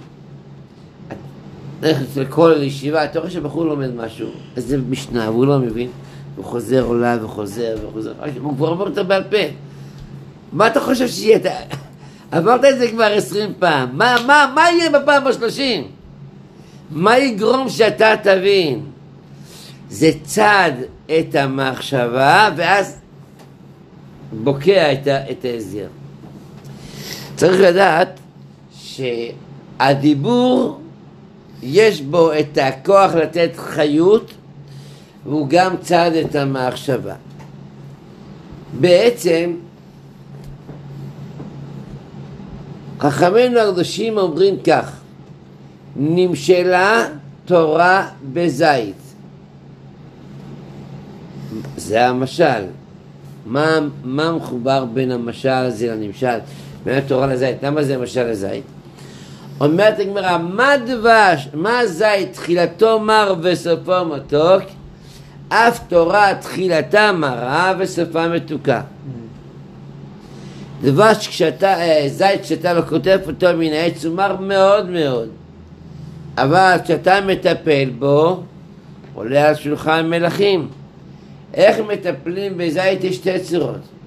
ללכת 1.81 2.17
לכל 2.17 2.55
ישיבה, 2.61 3.05
אתה 3.05 3.19
רואה 3.19 3.31
שבחור 3.31 3.65
לומד 3.65 3.95
משהו, 3.95 4.29
איזה 4.55 4.77
משנה, 4.89 5.31
והוא 5.31 5.45
לא 5.45 5.59
מבין, 5.59 5.89
הוא 6.35 6.45
חוזר 6.45 6.83
עולה 6.83 7.17
וחוזר 7.21 7.75
וחוזר, 7.83 8.13
הוא 8.41 8.55
כבר 8.55 8.69
אומר 8.69 8.85
אותה 8.85 9.03
בעל 9.03 9.23
פה. 9.23 9.37
מה 10.53 10.67
אתה 10.67 10.79
חושב 10.79 11.07
שיהיה? 11.07 11.37
אתה... 11.37 11.49
עברת 12.31 12.65
את 12.65 12.79
זה 12.79 12.91
כבר 12.91 13.03
עשרים 13.03 13.53
פעם, 13.59 13.89
מה, 13.93 14.15
מה, 14.27 14.51
מה 14.55 14.61
יהיה 14.71 14.89
בפעם 14.99 15.27
השלושים? 15.27 15.87
מה 16.91 17.17
יגרום 17.17 17.69
שאתה 17.69 18.13
תבין? 18.23 18.85
זה 19.89 20.11
צד 20.23 20.71
את 21.05 21.35
המחשבה 21.35 22.49
ואז 22.55 22.97
בוקע 24.43 24.93
את 25.31 25.45
ההסגר. 25.45 25.87
צריך 27.39 27.61
לדעת 27.61 28.19
שהדיבור 28.71 30.79
יש 31.63 32.01
בו 32.01 32.33
את 32.33 32.57
הכוח 32.57 33.13
לתת 33.13 33.51
חיות 33.55 34.31
והוא 35.25 35.47
גם 35.49 35.75
צד 35.81 36.11
את 36.21 36.35
המחשבה. 36.35 37.15
בעצם 38.79 39.53
חכמינו 42.99 43.59
הקדושים 43.59 44.17
אומרים 44.17 44.55
כך 44.63 44.91
נמשלה 45.95 47.07
תורה 47.45 48.09
בזית 48.33 48.95
זה 51.77 52.07
המשל. 52.07 52.63
מה, 53.45 53.79
מה 54.03 54.31
מחובר 54.31 54.85
בין 54.85 55.11
המשל 55.11 55.49
הזה 55.49 55.95
לנמשל 55.95 56.37
בין 56.83 56.97
התורה 56.97 57.27
לזית. 57.27 57.63
למה 57.63 57.83
זה 57.83 57.97
משל 57.97 58.23
לזית? 58.23 58.63
אומרת 59.61 59.99
הגמרא 59.99 60.37
מה 60.37 60.73
דבש 60.85 61.47
מה 61.53 61.85
זית 61.85 62.33
תחילתו 62.33 62.99
מר 62.99 63.35
וסופו 63.41 64.05
מתוק? 64.05 64.63
אף 65.49 65.79
תורה 65.87 66.33
תחילתה 66.41 67.11
מרה 67.11 67.73
וסופה 67.79 68.27
מתוקה. 68.27 68.81
דבש 70.81 71.27
כשאתה, 71.27 71.75
זית 72.07 72.41
כשאתה 72.41 72.73
לא 72.73 72.81
כותב 72.81 73.19
אותו 73.27 73.47
מן 73.57 73.73
העץ 73.73 74.05
הוא 74.05 74.15
מר 74.15 74.35
מאוד 74.39 74.89
מאוד. 74.89 75.29
אבל 76.37 76.77
כשאתה 76.83 77.21
מטפל 77.21 77.89
בו 77.99 78.43
עולה 79.13 79.47
על 79.47 79.55
שולחן 79.55 80.09
מלכים. 80.09 80.67
איך 81.53 81.77
מטפלים 81.87 82.57
בזית 82.57 83.03
יש 83.03 83.15
שתי 83.15 83.39
צורות 83.39 83.98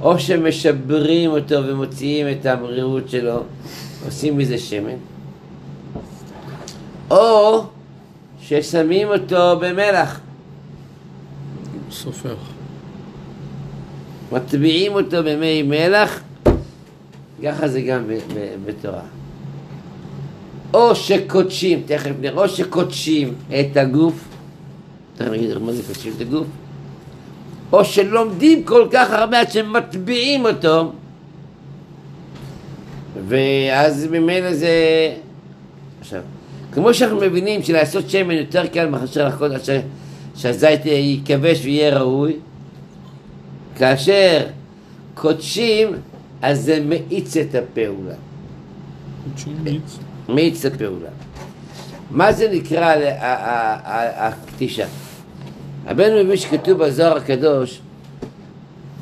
או 0.00 0.18
שמשברים 0.18 1.30
אותו 1.30 1.66
ומוציאים 1.66 2.26
את 2.28 2.46
המרירות 2.46 3.08
שלו 3.08 3.42
עושים 4.04 4.38
מזה 4.38 4.58
שמן 4.58 4.96
או 7.10 7.64
ששמים 8.40 9.08
אותו 9.08 9.58
במלח 9.60 10.20
סופר. 11.90 12.36
מטביעים 14.32 14.92
אותו 14.92 15.16
במי 15.24 15.62
מלח, 15.62 16.20
ככה 17.44 17.68
זה 17.68 17.80
גם 17.80 18.02
בתורה. 18.66 19.02
או 20.74 20.94
שקודשים, 20.94 21.82
תכף 21.86 22.10
נראה, 22.20 22.42
או 22.42 22.48
שקודשים 22.48 23.34
את 23.48 23.76
הגוף, 23.76 24.28
תכף 25.16 25.28
נגיד 25.30 25.58
מה 25.58 25.72
זה 25.72 25.82
קודשים 25.82 26.12
את 26.16 26.20
הגוף, 26.20 26.46
או 27.72 27.84
שלומדים 27.84 28.64
כל 28.64 28.88
כך 28.92 29.10
הרבה 29.10 29.40
עד 29.40 29.50
שמטביעים 29.52 30.44
אותו, 30.46 30.92
ואז 33.28 34.06
ממילא 34.10 34.54
זה... 34.54 34.70
עכשיו, 36.00 36.20
כמו 36.72 36.94
שאנחנו 36.94 37.20
מבינים 37.20 37.62
שלעשות 37.62 38.10
שמן 38.10 38.34
יותר 38.34 38.66
קל 38.66 38.88
מאשר 38.88 39.28
לחכות 39.28 39.52
עד 39.52 39.60
שהזית 40.36 40.86
ייכבש 40.86 41.60
ויהיה 41.64 41.98
ראוי, 41.98 42.36
כאשר 43.78 44.46
קודשים, 45.14 45.88
אז 46.42 46.60
זה 46.62 46.80
מאיץ 46.84 47.36
את 47.36 47.54
הפעולה. 47.54 48.14
מאיץ 50.28 50.64
את 50.66 50.74
הפעולה. 50.74 51.08
מה 52.10 52.32
זה 52.32 52.48
נקרא 52.52 52.84
ה- 52.84 52.94
ה- 52.94 53.74
ה- 53.84 54.28
הקטישה? 54.28 54.86
הבן 55.86 56.24
מבין 56.24 56.36
שכתוב 56.36 56.84
בזוהר 56.84 57.16
הקדוש, 57.16 57.80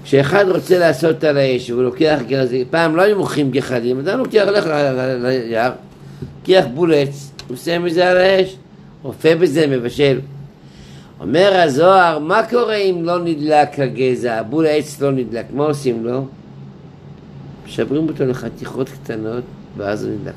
כשאחד 0.04 0.44
רוצה 0.48 0.78
לעשות 0.78 1.24
על 1.24 1.36
האש 1.36 1.70
והוא 1.70 1.82
לוקח 1.82 2.18
גרזים, 2.26 2.66
פעם 2.70 2.96
לא 2.96 3.02
היו 3.02 3.18
מוכרים 3.18 3.50
גחלים, 3.50 3.98
אדם 3.98 4.18
לוקח, 4.18 4.42
הולך 4.46 4.66
ליער, 5.22 5.72
לוקח 6.40 6.64
בולץ, 6.74 7.30
עושה 7.50 7.78
מזה 7.78 8.10
על 8.10 8.16
האש, 8.16 8.56
אופה 9.04 9.34
בזה, 9.34 9.66
מבשל. 9.66 10.20
אומר 11.20 11.60
הזוהר, 11.60 12.18
מה 12.18 12.42
קורה 12.50 12.76
אם 12.76 13.04
לא 13.04 13.18
נדלק 13.18 13.78
הגזע, 13.78 14.42
בול 14.42 14.66
העץ 14.66 15.00
לא 15.00 15.12
נדלק, 15.12 15.44
מה 15.52 15.64
עושים 15.64 16.06
לו? 16.06 16.26
משברים 17.66 18.08
אותו 18.08 18.26
לחתיכות 18.26 18.88
קטנות, 18.88 19.44
ואז 19.76 20.04
הוא 20.04 20.12
נדלק. 20.12 20.34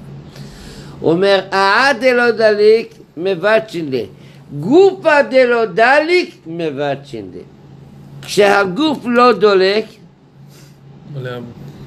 הוא 0.99 1.11
אומר, 1.11 1.39
אה 1.53 1.91
דלא 2.01 2.31
דליק 2.31 2.93
מבצ'ינדה, 3.17 3.97
גופה 4.59 5.23
דלא 5.23 5.65
דליק 5.65 6.35
מבצ'ינדה. 6.47 7.39
כשהגוף 8.21 8.99
לא 9.05 9.33
דולק. 9.33 9.85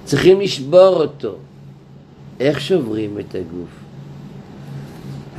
צריכים 0.04 0.40
לשבור 0.40 0.94
אותו. 0.94 1.36
איך 2.40 2.60
שוברים 2.60 3.18
את 3.18 3.34
הגוף? 3.34 3.68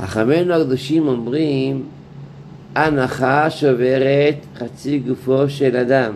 חכמינו 0.00 0.54
הקדושים 0.54 1.08
אומרים, 1.08 1.82
הנחה 2.74 3.50
שוברת 3.50 4.36
חצי 4.58 4.98
גופו 4.98 5.48
של 5.48 5.76
אדם. 5.76 6.12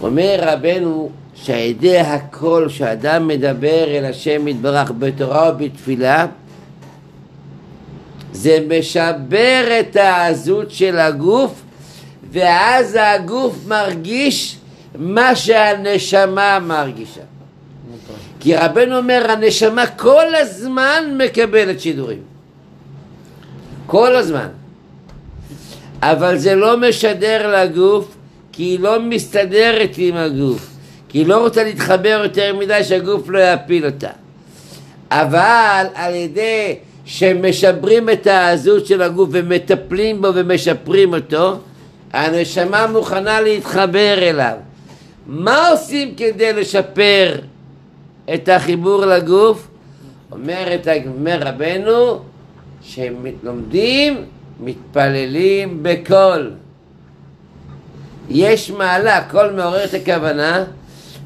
אומר 0.00 0.38
רבנו 0.42 1.10
שעל 1.34 1.58
ידי 1.58 1.98
הקול 1.98 2.68
שאדם 2.68 3.28
מדבר 3.28 3.84
אל 3.86 4.04
השם 4.04 4.48
יתברך 4.48 4.92
בתורה 4.98 5.52
ובתפילה 5.52 6.26
זה 8.38 8.58
משבר 8.68 9.80
את 9.80 9.96
העזות 9.96 10.70
של 10.70 10.98
הגוף 10.98 11.62
ואז 12.30 12.98
הגוף 13.00 13.54
מרגיש 13.66 14.56
מה 14.94 15.36
שהנשמה 15.36 16.58
מרגישה. 16.58 17.20
כי 18.40 18.56
רבנו 18.56 18.96
אומר 18.96 19.30
הנשמה 19.30 19.86
כל 19.86 20.34
הזמן 20.34 21.18
מקבלת 21.18 21.80
שידורים. 21.80 22.18
כל 23.86 24.16
הזמן. 24.16 24.48
אבל 26.02 26.38
זה 26.38 26.54
לא 26.54 26.76
משדר 26.76 27.62
לגוף 27.62 28.16
כי 28.52 28.62
היא 28.62 28.80
לא 28.80 29.00
מסתדרת 29.00 29.90
עם 29.96 30.16
הגוף. 30.16 30.70
כי 31.08 31.18
היא 31.18 31.26
לא 31.26 31.40
רוצה 31.40 31.64
להתחבר 31.64 32.20
יותר 32.24 32.56
מדי 32.56 32.84
שהגוף 32.84 33.28
לא 33.28 33.38
יפיל 33.38 33.86
אותה. 33.86 34.10
אבל 35.10 35.86
על 35.94 36.14
ידי 36.14 36.76
שמשברים 37.08 38.10
את 38.10 38.26
העזות 38.26 38.86
של 38.86 39.02
הגוף 39.02 39.28
ומטפלים 39.32 40.22
בו 40.22 40.28
ומשפרים 40.34 41.14
אותו, 41.14 41.56
הנשמה 42.12 42.86
מוכנה 42.86 43.40
להתחבר 43.40 44.18
אליו. 44.18 44.56
מה 45.26 45.68
עושים 45.68 46.14
כדי 46.14 46.52
לשפר 46.52 47.34
את 48.34 48.48
החיבור 48.48 49.06
לגוף? 49.06 49.68
אומרת, 50.32 50.88
אומר 51.06 51.38
רבנו, 51.40 52.18
שהם 52.82 53.26
לומדים, 53.42 54.24
מתפללים 54.60 55.78
בקול. 55.82 56.52
יש 58.30 58.70
מעלה, 58.70 59.24
קול 59.30 59.50
מעורר 59.50 59.84
את 59.84 59.94
הכוונה, 59.94 60.64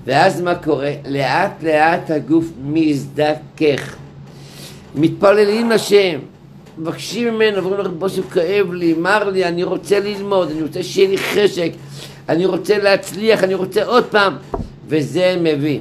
ואז 0.04 0.40
מה 0.40 0.54
קורה? 0.54 0.92
לאט 1.06 1.62
לאט 1.62 2.10
הגוף 2.10 2.44
מזדכך. 2.64 4.01
מתפללים 4.94 5.70
לשם, 5.70 6.18
מבקשים 6.78 7.34
ממנו, 7.34 7.58
אומרים 7.58 7.84
לו, 7.84 7.90
בושו 7.90 8.22
כאב 8.22 8.72
לי, 8.72 8.92
מר 8.92 9.30
לי, 9.30 9.44
אני 9.44 9.62
רוצה 9.62 10.00
ללמוד, 10.00 10.50
אני 10.50 10.62
רוצה 10.62 10.82
שיהיה 10.82 11.08
לי 11.08 11.18
חשק, 11.18 11.70
אני 12.28 12.46
רוצה 12.46 12.78
להצליח, 12.78 13.44
אני 13.44 13.54
רוצה 13.54 13.84
עוד 13.84 14.04
פעם, 14.04 14.36
וזה 14.88 15.36
מביא. 15.40 15.80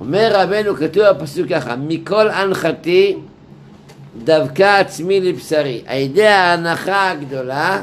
אומר 0.00 0.30
רבנו, 0.34 0.76
כתוב 0.76 1.04
בפסוק 1.10 1.48
ככה, 1.48 1.76
מכל 1.76 2.30
הנחתי 2.30 3.16
דווקא 4.24 4.80
עצמי 4.80 5.20
לבשרי. 5.20 5.82
על 5.86 5.98
ידי 5.98 6.26
ההנחה 6.26 7.10
הגדולה, 7.10 7.82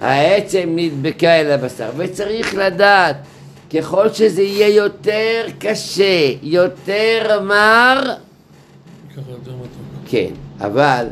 העצם 0.00 0.72
נדבקה 0.76 1.40
אל 1.40 1.50
הבשר. 1.50 1.88
וצריך 1.96 2.54
לדעת, 2.54 3.16
ככל 3.76 4.12
שזה 4.12 4.42
יהיה 4.42 4.68
יותר 4.68 5.46
קשה, 5.58 6.32
יותר 6.42 7.40
מר, 7.42 8.02
כן, 10.06 10.30
אבל 10.60 11.06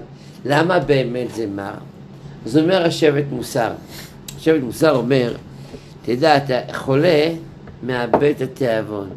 למה 0.44 0.78
באמת 0.78 1.34
זה 1.34 1.46
מר? 1.46 1.74
אז 2.46 2.58
אומר 2.58 2.86
השבט 2.86 3.24
מוסר. 3.30 3.72
השבט 4.36 4.62
מוסר 4.62 4.96
אומר, 4.96 5.34
תדע, 6.02 6.36
אתה 6.36 6.58
חולה, 6.72 7.28
מאבד 7.82 8.22
את 8.36 8.40
התיאבון. 8.40 9.08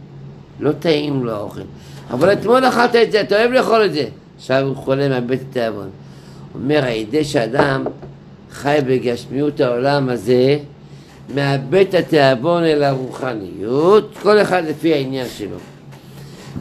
לא 0.59 0.71
טעים 0.71 1.25
לו 1.25 1.31
האוכל. 1.31 1.61
אבל 2.11 2.33
אתמול 2.33 2.67
אכלת 2.67 2.95
את 2.95 3.11
זה, 3.11 3.21
אתה 3.21 3.35
אוהב 3.35 3.51
לאכול 3.51 3.85
את 3.85 3.93
זה. 3.93 4.05
עכשיו 4.37 4.67
הוא 4.67 4.75
חולה, 4.75 5.09
מאבד 5.09 5.31
את 5.31 5.41
התיאבון. 5.49 5.89
אומר, 6.55 6.83
הידי 6.83 7.23
שאדם 7.23 7.85
חי 8.51 8.79
בגשמיות 8.87 9.59
העולם 9.59 10.09
הזה, 10.09 10.57
מאבד 11.35 11.85
את 11.89 11.93
התיאבון 11.93 12.63
אל 12.63 12.83
הרוחניות, 12.83 14.17
כל 14.21 14.41
אחד 14.41 14.63
לפי 14.65 14.93
העניין 14.93 15.27
שלו. 15.37 15.57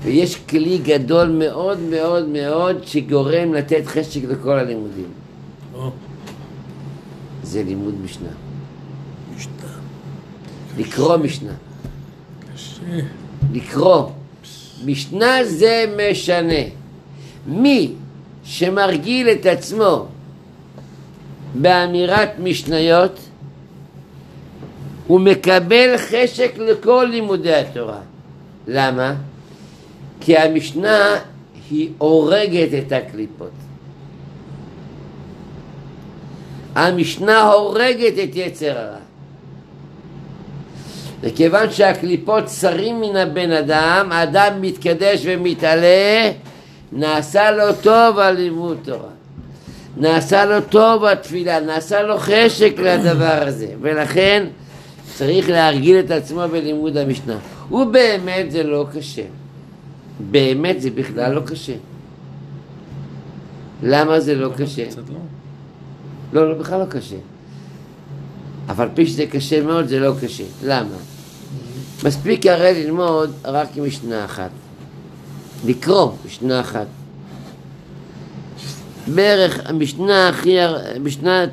ויש 0.02 0.36
כלי 0.36 0.78
גדול 0.78 1.28
מאוד 1.28 1.80
מאוד 1.80 2.28
מאוד 2.28 2.76
שגורם 2.86 3.54
לתת 3.54 3.82
חשק 3.86 4.20
לכל 4.28 4.58
הלימודים. 4.58 5.10
או, 5.74 5.90
זה 7.42 7.62
לימוד 7.62 7.94
משנה. 8.04 8.28
משנה. 9.36 9.52
לקרוא 10.78 11.16
משנה. 11.16 11.52
קשה. 12.54 12.82
לקרוא. 13.52 14.08
משנה 14.84 15.44
זה 15.44 15.84
משנה. 15.96 16.62
מי 17.46 17.92
שמרגיל 18.44 19.28
את 19.28 19.46
עצמו 19.46 20.06
באמירת 21.54 22.30
משניות, 22.38 23.18
הוא 25.06 25.20
מקבל 25.20 25.96
חשק 25.98 26.52
לכל 26.58 27.08
לימודי 27.10 27.54
התורה. 27.54 28.00
למה? 28.66 29.14
כי 30.20 30.36
המשנה 30.36 31.18
היא 31.70 31.90
הורגת 31.98 32.68
את 32.78 32.92
הקליפות. 32.92 33.50
המשנה 36.74 37.42
הורגת 37.42 38.14
את 38.24 38.30
יצר 38.34 38.78
הרע. 38.78 38.96
וכיוון 41.20 41.70
שהקליפות 41.70 42.48
שרים 42.48 43.00
מן 43.00 43.16
הבן 43.16 43.50
אדם, 43.50 44.08
האדם 44.12 44.60
מתקדש 44.60 45.20
ומתעלה, 45.24 46.30
נעשה 46.92 47.50
לו 47.50 47.72
טוב 47.82 48.18
הלימוד 48.18 48.78
תורה. 48.84 49.08
נעשה 49.96 50.44
לו 50.44 50.60
טוב 50.60 51.04
התפילה, 51.04 51.60
נעשה 51.60 52.02
לו 52.02 52.18
חשק 52.18 52.74
לדבר 52.78 53.42
הזה, 53.46 53.68
ולכן 53.80 54.46
צריך 55.14 55.48
להרגיל 55.50 55.98
את 55.98 56.10
עצמו 56.10 56.42
בלימוד 56.50 56.96
המשנה. 56.96 57.38
ובאמת 57.70 58.50
זה 58.50 58.62
לא 58.62 58.86
קשה. 58.94 59.22
באמת 60.30 60.80
זה 60.80 60.90
בכלל 60.90 61.32
לא 61.32 61.40
קשה. 61.40 61.76
למה 63.82 64.20
זה 64.20 64.34
לא 64.34 64.50
קשה? 64.56 64.84
לא? 65.08 65.18
לא, 66.32 66.48
לא, 66.48 66.58
בכלל 66.58 66.80
לא 66.80 66.84
קשה. 66.84 67.16
אבל 68.68 68.88
פי 68.94 69.06
שזה 69.06 69.26
קשה 69.26 69.62
מאוד, 69.62 69.86
זה 69.86 69.98
לא 69.98 70.12
קשה. 70.22 70.44
למה? 70.64 70.96
מספיק 72.04 72.46
הרי 72.46 72.84
ללמוד 72.84 73.30
רק 73.44 73.76
משנה 73.76 74.24
אחת. 74.24 74.50
לקרוא 75.66 76.12
משנה 76.26 76.60
אחת. 76.60 76.86
בערך 79.14 79.60
המשנה 79.64 80.28
הכי, 80.28 80.56
משנה 81.00 81.44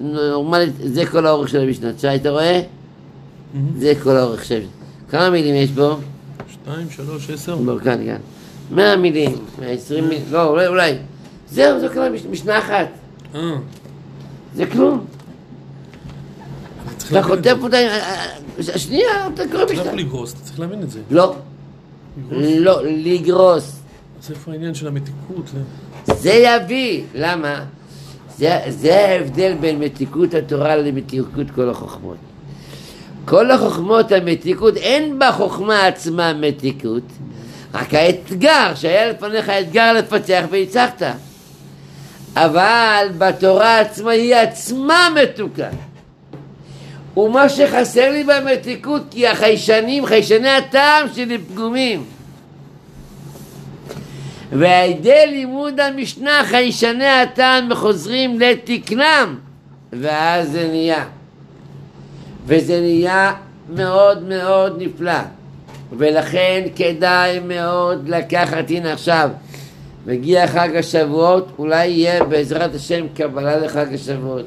נורמלית, 0.00 0.72
זה 0.84 1.06
כל 1.06 1.26
האורך 1.26 1.48
של 1.48 1.60
המשנה. 1.60 1.92
תשאל, 1.92 2.16
אתה 2.16 2.30
רואה? 2.30 2.60
זה 3.78 3.92
כל 4.02 4.16
האורך 4.16 4.44
של 4.44 4.60
כמה 5.10 5.30
מילים 5.30 5.54
יש 5.54 5.70
בו? 5.70 5.96
שתיים, 6.68 6.90
שלוש, 6.90 7.30
עשר? 7.30 7.56
בוא, 7.56 7.78
כאן, 7.80 8.04
כאן. 8.06 8.20
מאה 8.70 8.96
מילים, 8.96 9.32
מאה 9.58 9.70
עשרים 9.70 10.08
מילים, 10.08 10.24
לא, 10.30 10.46
אולי, 10.46 10.66
אולי. 10.66 10.94
זהו, 11.50 11.80
זה 11.80 11.88
כל 11.88 12.08
משנה 12.30 12.58
אחת. 12.58 12.88
אה, 13.34 13.40
זה 14.54 14.66
כלום. 14.66 15.04
אתה. 17.08 17.22
חוטף 17.22 17.56
אותה, 17.62 17.76
אה, 17.76 18.24
אה, 18.58 18.78
שנייה, 18.78 19.28
אתה 19.34 19.42
קורא 19.50 19.62
אתה 19.62 19.72
לא 19.72 19.80
משנה. 19.80 19.92
לגרוס, 19.92 20.32
אתה 20.32 20.40
צריך 20.40 20.60
להבין 20.60 20.82
את 20.82 20.90
זה. 20.90 21.00
לא. 21.10 21.36
לא, 22.30 22.82
לגרוס. 22.84 23.80
אז 24.22 24.30
איפה 24.30 24.52
העניין 24.52 24.74
של 24.74 24.86
המתיקות? 24.86 25.50
זה 26.06 26.32
יביא, 26.32 27.02
למה? 27.14 27.64
זה 28.68 28.94
ההבדל 29.08 29.54
בין 29.60 29.78
מתיקות 29.78 30.34
התורה 30.34 30.76
למתיקות 30.76 31.50
כל 31.54 31.70
החוכמות. 31.70 32.16
כל 33.28 33.50
החוכמות 33.50 34.12
המתיקות, 34.12 34.76
אין 34.76 35.18
בחוכמה 35.18 35.86
עצמה 35.86 36.32
מתיקות, 36.32 37.02
רק 37.74 37.94
האתגר, 37.94 38.72
שהיה 38.74 39.08
לפניך 39.08 39.48
אתגר 39.48 39.92
לפצח 39.92 40.44
והצלחת. 40.50 41.02
אבל 42.36 43.08
בתורה 43.18 43.80
עצמה 43.80 44.10
היא 44.10 44.34
עצמה 44.34 45.08
מתוקה. 45.22 45.68
ומה 47.16 47.48
שחסר 47.48 48.10
לי 48.10 48.24
במתיקות, 48.24 49.02
כי 49.10 49.26
החיישנים, 49.26 50.06
חיישני 50.06 50.50
הטעם 50.50 51.06
שלי 51.14 51.38
פגומים. 51.38 52.04
ועל 54.52 54.90
ידי 54.90 55.26
לימוד 55.26 55.80
המשנה 55.80 56.40
חיישני 56.44 57.08
הטעם 57.08 57.74
חוזרים 57.74 58.40
לתקנם 58.40 59.38
ואז 59.92 60.52
זה 60.52 60.68
נהיה 60.70 61.04
וזה 62.48 62.80
נהיה 62.80 63.34
מאוד 63.74 64.22
מאוד 64.22 64.82
נפלא. 64.82 65.20
ולכן 65.98 66.66
כדאי 66.76 67.40
מאוד 67.40 68.08
לקחת, 68.08 68.70
הנה 68.70 68.92
עכשיו 68.92 69.30
מגיע 70.06 70.46
חג 70.46 70.76
השבועות, 70.76 71.48
אולי 71.58 71.86
יהיה 71.86 72.24
בעזרת 72.24 72.74
השם 72.74 73.06
קבלה 73.14 73.58
לחג 73.58 73.94
השבועות. 73.94 74.46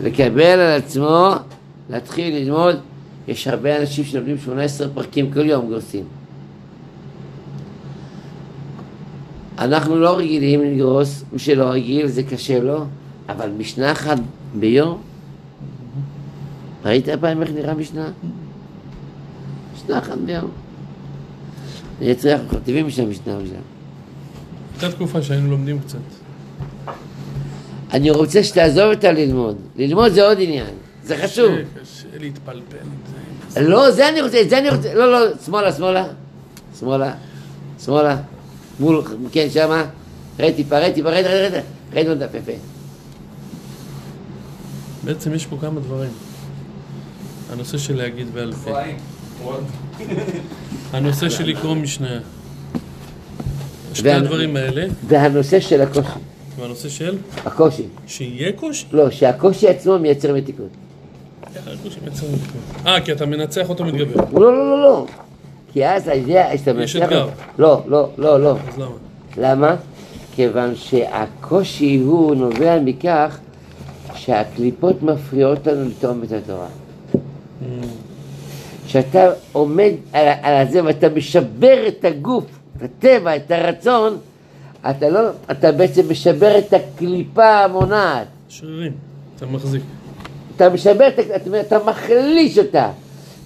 לקבל 0.00 0.42
על 0.42 0.76
עצמו, 0.76 1.30
להתחיל 1.90 2.36
ללמוד, 2.36 2.76
יש 3.28 3.48
הרבה 3.48 3.80
אנשים 3.80 4.04
שלומדים 4.04 4.38
18 4.38 4.88
פרקים 4.88 5.32
כל 5.32 5.46
יום 5.46 5.66
גורסים. 5.66 6.04
אנחנו 9.58 9.98
לא 9.98 10.18
רגילים 10.18 10.62
לגרוס, 10.62 11.24
מי 11.32 11.38
שלא 11.38 11.64
רגיל 11.64 12.06
זה 12.06 12.22
קשה 12.22 12.60
לו, 12.60 12.84
אבל 13.28 13.50
משנה 13.58 13.92
אחת 13.92 14.18
ביום, 14.54 15.07
ראית 16.84 17.08
פעם 17.20 17.42
איך 17.42 17.50
נראה 17.50 17.74
משנה? 17.74 18.10
משנה 19.74 19.98
אחת 19.98 20.18
ביום. 20.18 20.50
אני 22.00 22.12
אצליח, 22.12 22.40
כותבים 22.50 22.86
משנה 22.86 23.06
משנה 23.06 23.38
משנה. 23.38 23.58
הייתה 24.72 24.96
תקופה 24.96 25.22
שהיינו 25.22 25.50
לומדים 25.50 25.80
קצת. 25.80 25.98
אני 27.92 28.10
רוצה 28.10 28.44
שתעזוב 28.44 28.90
את 28.90 29.04
הללמוד. 29.04 29.56
ללמוד 29.76 30.12
זה 30.12 30.26
עוד 30.26 30.38
עניין, 30.40 30.74
זה 31.04 31.16
חשוב. 31.22 31.52
קשה, 31.82 32.08
להתפלפל. 32.20 32.76
לא, 33.60 33.90
זה 33.90 34.08
אני 34.08 34.20
רוצה, 34.20 34.38
זה 34.48 34.58
אני 34.58 34.70
רוצה, 34.70 34.94
לא, 34.94 35.12
לא, 35.12 35.36
שמאלה, 35.46 35.72
שמאלה, 35.72 36.06
שמאלה, 36.78 37.12
שמאלה, 37.84 38.16
מול, 38.80 39.02
כן, 39.32 39.46
שמה, 39.50 39.84
רד 40.38 40.52
טיפה, 40.56 40.78
רד 40.78 40.92
טיפה, 40.94 41.10
רד, 41.10 41.24
רד, 41.24 41.62
רד, 41.94 42.06
רד 42.06 42.22
יפה. 42.22 42.52
בעצם 45.04 45.34
יש 45.34 45.46
פה 45.46 45.56
כמה 45.60 45.80
דברים. 45.80 46.10
הנושא 47.52 47.78
של 47.78 47.96
להגיד 47.96 48.34
בעל 48.34 48.52
פה. 48.52 48.78
הנושא 50.92 51.28
של 51.28 51.46
לקרוא 51.46 51.74
משנה. 51.74 52.18
שני 53.94 54.10
הדברים 54.12 54.56
האלה, 54.56 54.86
והנושא 55.08 55.60
של 55.60 55.80
הקושי, 55.80 56.08
והנושא 56.58 56.88
של 56.88 57.16
הקושי, 57.46 57.82
שיהיה 58.06 58.52
קושי. 58.52 58.86
לא, 58.92 59.10
שהקושי 59.10 59.68
עצמו 59.68 59.98
מייצר 59.98 60.34
מתיקות. 60.34 60.68
איך 61.56 61.68
הקושי 61.80 61.98
מייצר 62.02 62.26
מתיקות? 62.32 62.86
אה, 62.86 63.00
כי 63.00 63.12
אתה 63.12 63.26
מנצח 63.26 63.68
אותו 63.68 63.84
מתגבר. 63.84 64.24
לא, 64.32 64.40
לא, 64.40 64.70
לא, 64.70 64.82
לא, 64.82 65.06
כי 65.72 65.86
אז 65.86 66.08
הידיעה, 66.08 66.58
שאתה 66.58 66.70
יש 66.82 66.96
מנצח- 66.96 67.04
אתגר. 67.06 67.28
לא, 67.58 67.82
לא, 67.86 68.08
לא, 68.18 68.40
לא, 68.40 68.56
אז 68.68 68.78
למה? 68.78 68.90
למה? 69.36 69.76
כיוון 70.34 70.74
שהקושי 70.76 71.96
הוא 71.96 72.34
נובע 72.34 72.78
מכך 72.84 73.38
שהקליפות 74.14 75.02
מפריעות 75.02 75.66
לנו 75.66 75.88
לטעום 75.88 76.22
את 76.22 76.32
התורה. 76.32 76.66
כשאתה 78.86 79.30
עומד 79.52 79.92
על, 80.12 80.28
על 80.42 80.70
זה 80.70 80.84
ואתה 80.84 81.08
משבר 81.08 81.88
את 81.88 82.04
הגוף, 82.04 82.44
את 82.76 82.82
הטבע, 82.82 83.36
את 83.36 83.50
הרצון, 83.50 84.16
אתה 84.90 85.08
לא, 85.08 85.20
אתה 85.50 85.72
בעצם 85.72 86.10
משבר 86.10 86.58
את 86.58 86.72
הקליפה 86.72 87.64
המונעת. 87.64 88.26
שרירים. 88.48 88.92
אתה 89.36 89.46
מחזיק. 89.46 89.82
אתה 90.56 90.68
משבר, 90.68 91.08
אתה, 91.08 91.60
אתה 91.60 91.78
מחליש 91.86 92.58
אותה. 92.58 92.90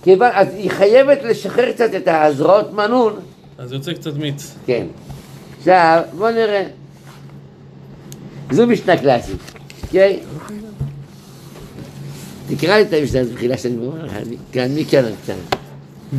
כיוון, 0.03 0.31
אז 0.35 0.48
היא 0.55 0.70
חייבת 0.70 1.22
לשחרר 1.22 1.72
קצת 1.72 1.94
את 1.96 2.09
הזרועות 2.09 2.72
מנעול. 2.72 3.12
אז 3.59 3.72
יוצא 3.72 3.92
קצת 3.92 4.16
מיץ. 4.16 4.55
כן. 4.66 4.87
עכשיו, 5.59 6.03
בוא 6.18 6.31
נראה. 6.31 6.62
זו 8.51 8.66
משנה 8.66 8.96
קלאסית, 8.96 9.40
אוקיי? 9.83 10.20
תקרא 12.57 12.77
לי 12.77 12.83
את 12.83 12.93
המשנה 12.93 13.21
בחילה 13.35 13.59
שאני 13.59 13.77
אומר 13.87 14.05
לך, 14.05 14.12
אני- 14.12 14.37
כאן, 14.53 14.69
מכאן 14.79 15.05
עד 15.05 15.12
כאן. 15.27 15.35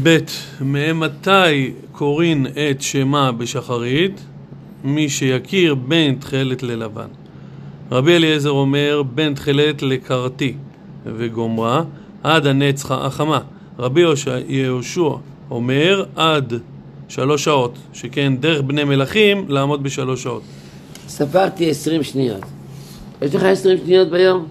ב' 0.03 0.17
מאימתי 0.61 1.71
קוראים 1.91 2.45
את 2.47 2.81
שמה 2.81 3.31
בשחרית? 3.31 4.21
מי 4.83 5.09
שיכיר 5.09 5.75
בין 5.75 6.15
תכלת 6.15 6.63
ללבן. 6.63 7.07
רבי 7.91 8.15
אליעזר 8.15 8.49
אומר 8.49 9.03
בין 9.15 9.33
תכלת 9.33 9.81
לקרתי 9.81 10.53
וגומרה 11.05 11.83
עד 12.23 12.47
הנץ 12.47 12.83
החמה. 12.89 13.39
רבי 13.79 14.01
יהושע 14.47 15.09
אומר 15.51 16.05
עד 16.15 16.53
שלוש 17.09 17.43
שעות, 17.43 17.77
שכן 17.93 18.33
דרך 18.39 18.61
בני 18.61 18.83
מלכים 18.83 19.45
לעמוד 19.49 19.83
בשלוש 19.83 20.23
שעות. 20.23 20.41
ספרתי 21.07 21.69
עשרים 21.69 22.03
שניות. 22.03 22.41
יש 23.21 23.35
לך 23.35 23.43
עשרים 23.43 23.77
שניות 23.85 24.09
ביום? 24.09 24.45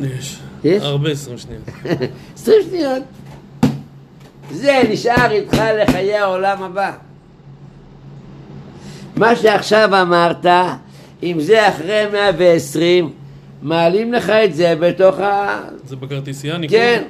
יש. 0.00 0.38
יש? 0.64 0.82
הרבה 0.82 1.10
עשרים 1.10 1.38
שניות. 1.38 1.62
עשרים 2.34 2.58
שניות. 2.70 3.02
זה 4.50 4.82
נשאר 4.90 5.30
איתך 5.30 5.62
לחיי 5.82 6.16
העולם 6.16 6.62
הבא. 6.62 6.92
מה 9.16 9.36
שעכשיו 9.36 10.02
אמרת, 10.02 10.46
אם 11.22 11.36
זה 11.40 11.68
אחרי 11.68 12.04
120, 12.12 13.12
מעלים 13.62 14.12
לך 14.12 14.30
את 14.30 14.54
זה 14.54 14.74
בתוך 14.80 15.18
ה... 15.18 15.60
זה 15.86 15.96
בכרטיסייה 15.96 16.58
ניקוד? 16.58 16.76
כן. 16.76 17.02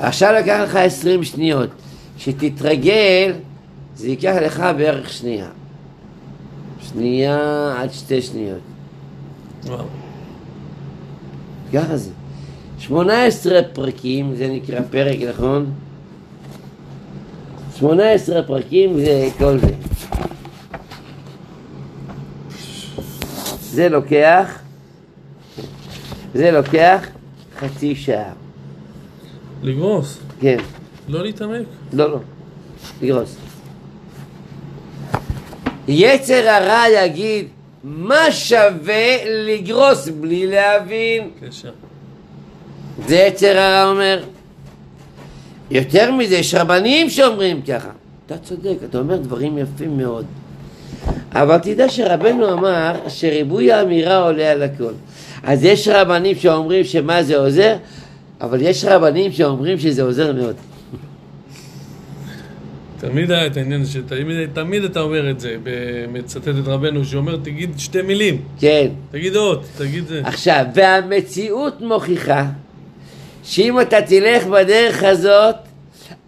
עכשיו 0.00 0.32
לקח 0.32 0.60
לך 0.64 0.76
20 0.76 1.24
שניות. 1.24 1.70
שתתרגל, 2.18 3.32
זה 3.96 4.08
ייקח 4.08 4.34
לך 4.42 4.64
בערך 4.76 5.12
שנייה. 5.12 5.48
שנייה 6.80 7.74
עד 7.78 7.92
שתי 7.92 8.22
שניות. 8.22 8.60
וואו. 9.64 9.84
ככה 11.72 11.96
זה. 11.96 12.10
18 12.78 13.62
פרקים, 13.72 14.34
זה 14.34 14.48
נקרא 14.48 14.80
פרק, 14.90 15.18
נכון? 15.28 15.72
18 17.78 18.42
פרקים 18.42 19.00
זה 19.00 19.28
כל 19.38 19.58
זה. 19.58 19.74
זה 23.60 23.88
לוקח, 23.88 24.58
זה 26.34 26.50
לוקח 26.50 27.06
חצי 27.58 27.94
שעה. 27.94 28.32
לגרוס, 29.62 30.18
כן, 30.40 30.56
לא 31.08 31.22
להתעמק. 31.22 31.66
לא, 31.92 32.10
לא, 32.10 32.18
לגרוס. 33.02 33.36
יצר 35.88 36.48
הרע 36.48 36.82
יגיד, 37.04 37.46
מה 37.84 38.32
שווה 38.32 39.24
לגרוס 39.26 40.08
בלי 40.08 40.46
להבין? 40.46 41.30
קשר. 41.40 41.70
זה 43.06 43.16
יצר 43.16 43.58
הרע 43.58 43.90
אומר. 43.90 44.22
יותר 45.70 46.12
מזה, 46.12 46.36
יש 46.36 46.54
רבנים 46.54 47.10
שאומרים 47.10 47.62
ככה. 47.62 47.90
אתה 48.26 48.38
צודק, 48.38 48.76
אתה 48.88 48.98
אומר 48.98 49.16
דברים 49.16 49.58
יפים 49.58 49.96
מאוד. 49.96 50.24
אבל 51.32 51.58
תדע 51.58 51.88
שרבנו 51.88 52.52
אמר 52.52 52.92
שריבוי 53.08 53.72
האמירה 53.72 54.16
עולה 54.16 54.50
על 54.50 54.62
הכל. 54.62 54.92
אז 55.42 55.64
יש 55.64 55.88
רבנים 55.88 56.36
שאומרים 56.36 56.84
שמה 56.84 57.22
זה 57.22 57.36
עוזר, 57.36 57.76
אבל 58.40 58.62
יש 58.62 58.84
רבנים 58.84 59.32
שאומרים 59.32 59.78
שזה 59.78 60.02
עוזר 60.02 60.32
מאוד. 60.32 60.56
תמיד 63.00 63.30
היה 63.30 63.46
את 63.46 63.56
העניין 63.56 63.86
שתמיד 63.86 64.50
תמיד 64.52 64.84
אתה 64.84 65.00
אומר 65.00 65.30
את 65.30 65.40
זה, 65.40 65.56
מצטט 66.12 66.48
את 66.48 66.66
רבנו 66.66 67.04
שאומר 67.04 67.36
תגיד 67.36 67.70
שתי 67.78 68.02
מילים, 68.02 68.42
כן. 68.58 68.88
תגיד 69.10 69.36
אות, 69.36 69.64
תגיד 69.78 70.06
זה. 70.06 70.20
עכשיו, 70.24 70.64
והמציאות 70.74 71.80
מוכיחה 71.80 72.46
שאם 73.42 73.80
אתה 73.80 73.96
תלך 74.02 74.46
בדרך 74.46 75.02
הזאת, 75.02 75.54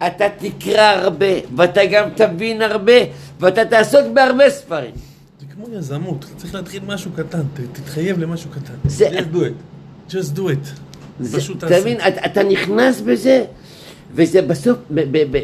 אתה 0.07 0.25
תקרא 0.37 0.81
הרבה, 0.81 1.25
ואתה 1.55 1.81
גם 1.85 2.09
תבין 2.15 2.61
הרבה, 2.61 2.93
ואתה 3.39 3.65
תעסוק 3.65 4.01
בהרבה 4.13 4.49
ספרים. 4.49 4.91
זה 5.39 5.45
כמו 5.55 5.65
יזמות, 5.77 6.25
צריך 6.37 6.55
להתחיל 6.55 6.81
משהו 6.87 7.11
קטן, 7.11 7.41
ת- 7.41 7.77
תתחייב 7.79 8.19
למשהו 8.19 8.49
קטן. 8.49 8.73
זה, 8.85 9.09
Just 9.09 9.35
do 9.35 9.37
it. 9.37 10.11
just 10.11 10.37
do 10.37 10.41
it. 10.41 10.67
זה, 11.19 11.37
פשוט 11.37 11.57
אתה 11.57 11.67
תעשה. 11.67 11.81
מבין, 11.81 11.97
אתה, 12.07 12.25
אתה 12.25 12.43
נכנס 12.43 13.01
בזה, 13.01 13.43
וזה 14.13 14.41
בסוף, 14.41 14.77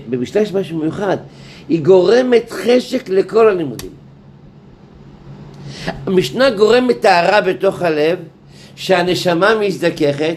במשנה 0.10 0.42
יש 0.42 0.54
משהו 0.54 0.78
מיוחד, 0.78 1.18
היא 1.70 1.84
גורמת 1.84 2.52
חשק 2.52 3.10
לכל 3.10 3.50
הלימודים. 3.50 3.92
המשנה 6.06 6.50
גורמת 6.50 7.00
טהרה 7.00 7.42
בתוך 7.42 7.82
הלב, 7.82 8.20
שהנשמה 8.76 9.56
מזדככת, 9.60 10.36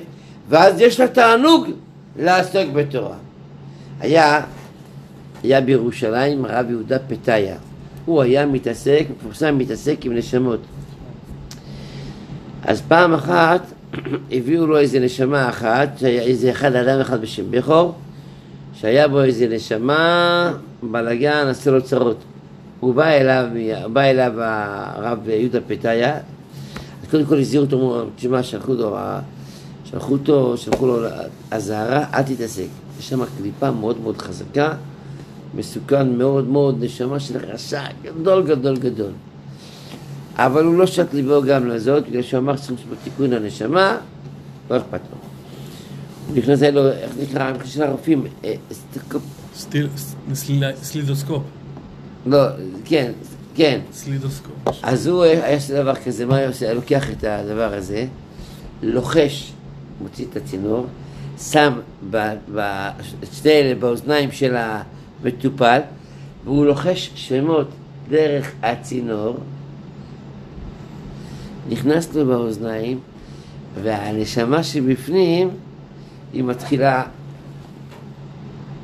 ואז 0.48 0.80
יש 0.80 1.00
לה 1.00 1.08
תענוג 1.08 1.66
לעסוק 2.18 2.70
בתורה. 2.72 3.16
היה, 4.00 4.40
היה 5.42 5.60
בירושלים 5.60 6.44
הרב 6.44 6.70
יהודה 6.70 6.98
פתיה, 6.98 7.56
הוא 8.04 8.22
היה 8.22 8.46
מתעסק, 8.46 9.04
מפורסם 9.18 9.58
מתעסק 9.58 10.04
עם 10.04 10.14
נשמות. 10.14 10.60
אז 12.64 12.82
פעם 12.88 13.14
אחת 13.14 13.60
הביאו 14.32 14.66
לו 14.66 14.78
איזה 14.78 15.00
נשמה 15.00 15.48
אחת, 15.48 16.02
איזה 16.04 16.50
אחד, 16.50 16.76
אדם 16.76 17.00
אחד 17.00 17.20
בשם 17.20 17.50
בכור, 17.50 17.94
שהיה 18.82 19.08
בו 19.08 19.22
איזה 19.22 19.48
נשמה, 19.48 20.52
בלאגן, 20.82 21.46
עשה 21.48 21.70
לו 21.70 21.82
צרות. 21.82 22.16
הוא 22.80 22.94
בא 22.94 23.08
אליו, 23.08 23.46
בא 23.92 24.00
אליו 24.00 24.32
הרב 24.36 25.28
יהודה 25.28 25.58
פתיה, 25.66 26.14
אז 26.14 27.10
קודם 27.10 27.26
כל 27.26 27.38
הזהירו 27.38 27.64
אותו, 27.64 27.76
אמרו, 27.76 28.02
תשמע, 28.16 28.42
שלחו 28.42 28.74
לו, 28.74 28.96
שלחו 29.84 30.12
אותו, 30.12 30.56
שלחו 30.56 30.86
לו 30.86 30.98
אזהרה, 31.50 32.04
אל 32.14 32.22
תתעסק. 32.22 32.66
יש 32.98 33.08
שם 33.08 33.20
קליפה 33.38 33.70
מאוד 33.70 34.00
מאוד 34.00 34.18
חזקה, 34.18 34.74
מסוכן 35.54 36.18
מאוד 36.18 36.48
מאוד, 36.48 36.84
נשמה 36.84 37.20
של 37.20 37.38
רשע 37.38 37.82
גדול 38.02 38.42
גדול 38.42 38.76
גדול. 38.76 39.10
אבל 40.36 40.64
הוא 40.64 40.74
לא 40.74 40.86
שת 40.86 41.14
ליבו 41.14 41.42
גם 41.42 41.66
לזאת, 41.66 42.08
בגלל 42.08 42.22
שהוא 42.22 42.40
אמר 42.40 42.56
שצריכים 42.56 42.76
לעשות 42.90 43.04
תיקון 43.04 43.30
לנשמה, 43.30 43.96
לא 44.70 44.76
אכפת 44.76 45.00
לו. 45.12 45.31
הוא 46.28 46.36
נכנס 46.36 46.62
אליו, 46.62 46.88
איך 46.88 47.10
נקרא, 47.22 47.42
המחיר 47.42 47.66
של 47.66 47.82
הרופאים, 47.82 48.26
אה, 48.44 48.54
סל- 49.54 49.86
סלידוסקופ. 50.82 51.42
לא, 52.26 52.38
כן, 52.84 53.12
כן. 53.54 53.80
סלידוסקופ. 53.92 54.52
אז 54.82 55.06
הוא 55.06 55.22
היה 55.22 55.54
עושה 55.54 55.82
דבר 55.82 55.94
כזה, 55.94 56.26
מה 56.26 56.36
היה 56.36 56.48
עושה? 56.48 56.74
לוקח 56.74 57.10
את 57.10 57.24
הדבר 57.24 57.74
הזה, 57.74 58.06
לוחש, 58.82 59.52
מוציא 60.00 60.26
את 60.30 60.36
הצינור, 60.36 60.86
שם 61.38 61.72
שתי 63.32 63.50
אלה 63.50 63.74
באוזניים 63.74 64.32
של 64.32 64.56
המטופל, 64.56 65.80
והוא 66.44 66.66
לוחש 66.66 67.10
שמות 67.14 67.68
דרך 68.10 68.50
הצינור, 68.62 69.36
נכנס 71.68 72.14
לו 72.14 72.26
באוזניים, 72.26 72.98
והנשמה 73.82 74.62
שבפנים, 74.62 75.50
היא 76.32 76.44
מתחילה, 76.44 77.04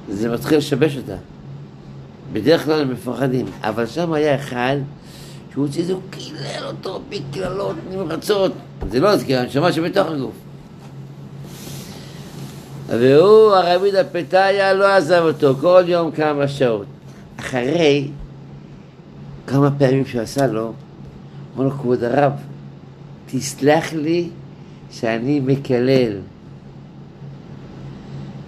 זה 0.08 0.32
מתחיל 0.32 0.58
לשבש 0.58 0.96
אותה. 0.96 1.16
בדרך 2.32 2.64
כלל 2.64 2.80
הם 2.80 2.92
מפחדים, 2.92 3.46
אבל 3.60 3.86
שם 3.86 4.12
היה 4.12 4.34
אחד 4.34 4.76
שהוא 5.52 5.66
הוציא 5.66 5.82
איזה, 5.82 5.94
קילל 6.10 6.66
אותו 6.66 7.00
בקללות 7.08 7.76
נמרצות. 7.90 8.52
זה 8.90 9.00
לא, 9.00 9.10
כי 9.26 9.36
הנשמה 9.36 9.72
שבתוך 9.72 10.08
הגוף. 10.08 10.34
והוא, 12.88 13.52
הרבי 13.52 13.90
דפתיה, 13.92 14.74
לא 14.74 14.86
עזב 14.86 15.22
אותו, 15.22 15.54
כל 15.60 15.84
יום 15.86 16.10
כמה 16.10 16.48
שעות. 16.48 16.86
אחרי 17.40 18.08
כמה 19.46 19.70
פעמים 19.78 20.06
שהוא 20.06 20.22
עשה 20.22 20.46
לו, 20.46 20.72
אמר 21.56 21.64
לו, 21.64 21.70
כבוד 21.70 22.04
הרב, 22.04 22.32
תסלח 23.26 23.92
לי 23.92 24.28
שאני 24.90 25.40
מקלל. 25.40 26.12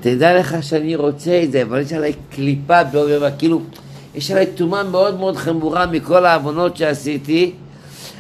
תדע 0.01 0.39
לך 0.39 0.63
שאני 0.63 0.97
רוצה 0.97 1.43
את 1.45 1.53
זה, 1.53 1.63
אבל 1.63 1.81
יש 1.81 1.93
עליי 1.93 2.13
קליפה 2.31 2.85
בעורבה, 2.85 3.31
כאילו, 3.31 3.63
יש 4.15 4.31
עליי 4.31 4.47
טומאה 4.47 4.83
מאוד 4.83 5.19
מאוד 5.19 5.37
חמורה 5.37 5.87
מכל 5.87 6.27
העוונות 6.27 6.77
שעשיתי, 6.77 7.53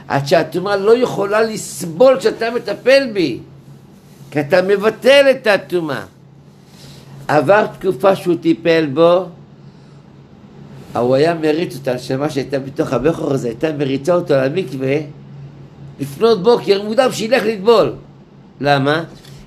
עד 0.08 0.26
שהטומאה 0.26 0.76
לא 0.76 0.96
יכולה 0.96 1.40
לסבול 1.42 2.20
שאתה 2.20 2.50
מטפל 2.50 3.10
בי, 3.12 3.38
כי 4.30 4.40
אתה 4.40 4.62
מבטל 4.62 5.26
את 5.30 5.46
הטומאה. 5.46 6.02
עבר 7.28 7.66
תקופה 7.66 8.16
שהוא 8.16 8.34
טיפל 8.40 8.86
בו, 8.86 9.26
הוא 10.94 11.14
היה 11.14 11.34
מריץ 11.34 11.76
אותה, 11.76 11.90
הנשמה 11.90 12.30
שהייתה 12.30 12.58
בתוך 12.58 12.92
הבכור 12.92 13.32
הזה, 13.32 13.48
הייתה 13.48 13.72
מריצה 13.72 14.14
אותו 14.14 14.34
למקווה 14.34 14.96
לפנות 16.00 16.42
בוקר 16.42 16.82
מוקדם 16.82 17.12
שילך 17.12 17.42
לטבול. 17.46 17.92
למה? 18.60 19.04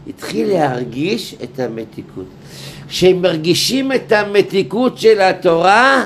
התחיל 0.07 0.47
להרגיש 0.47 1.35
את 1.43 1.59
המתיקות. 1.59 2.25
כשהם 2.87 3.21
מרגישים 3.21 3.91
את 3.91 4.11
המתיקות 4.11 4.97
של 4.97 5.21
התורה, 5.21 6.05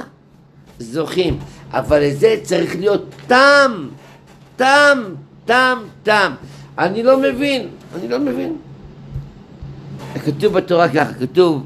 זוכים. 0.79 1.39
אבל 1.71 2.03
לזה 2.03 2.35
צריך 2.43 2.75
להיות 2.75 3.05
תם, 3.27 3.87
תם, 4.55 5.03
תם, 5.45 5.77
תם. 6.03 6.31
אני 6.77 7.03
לא 7.03 7.17
מבין, 7.17 7.67
אני 7.95 8.07
לא 8.07 8.19
מבין. 8.19 8.55
כתוב 10.25 10.53
בתורה 10.53 10.89
ככה, 10.89 11.13
כתוב 11.13 11.63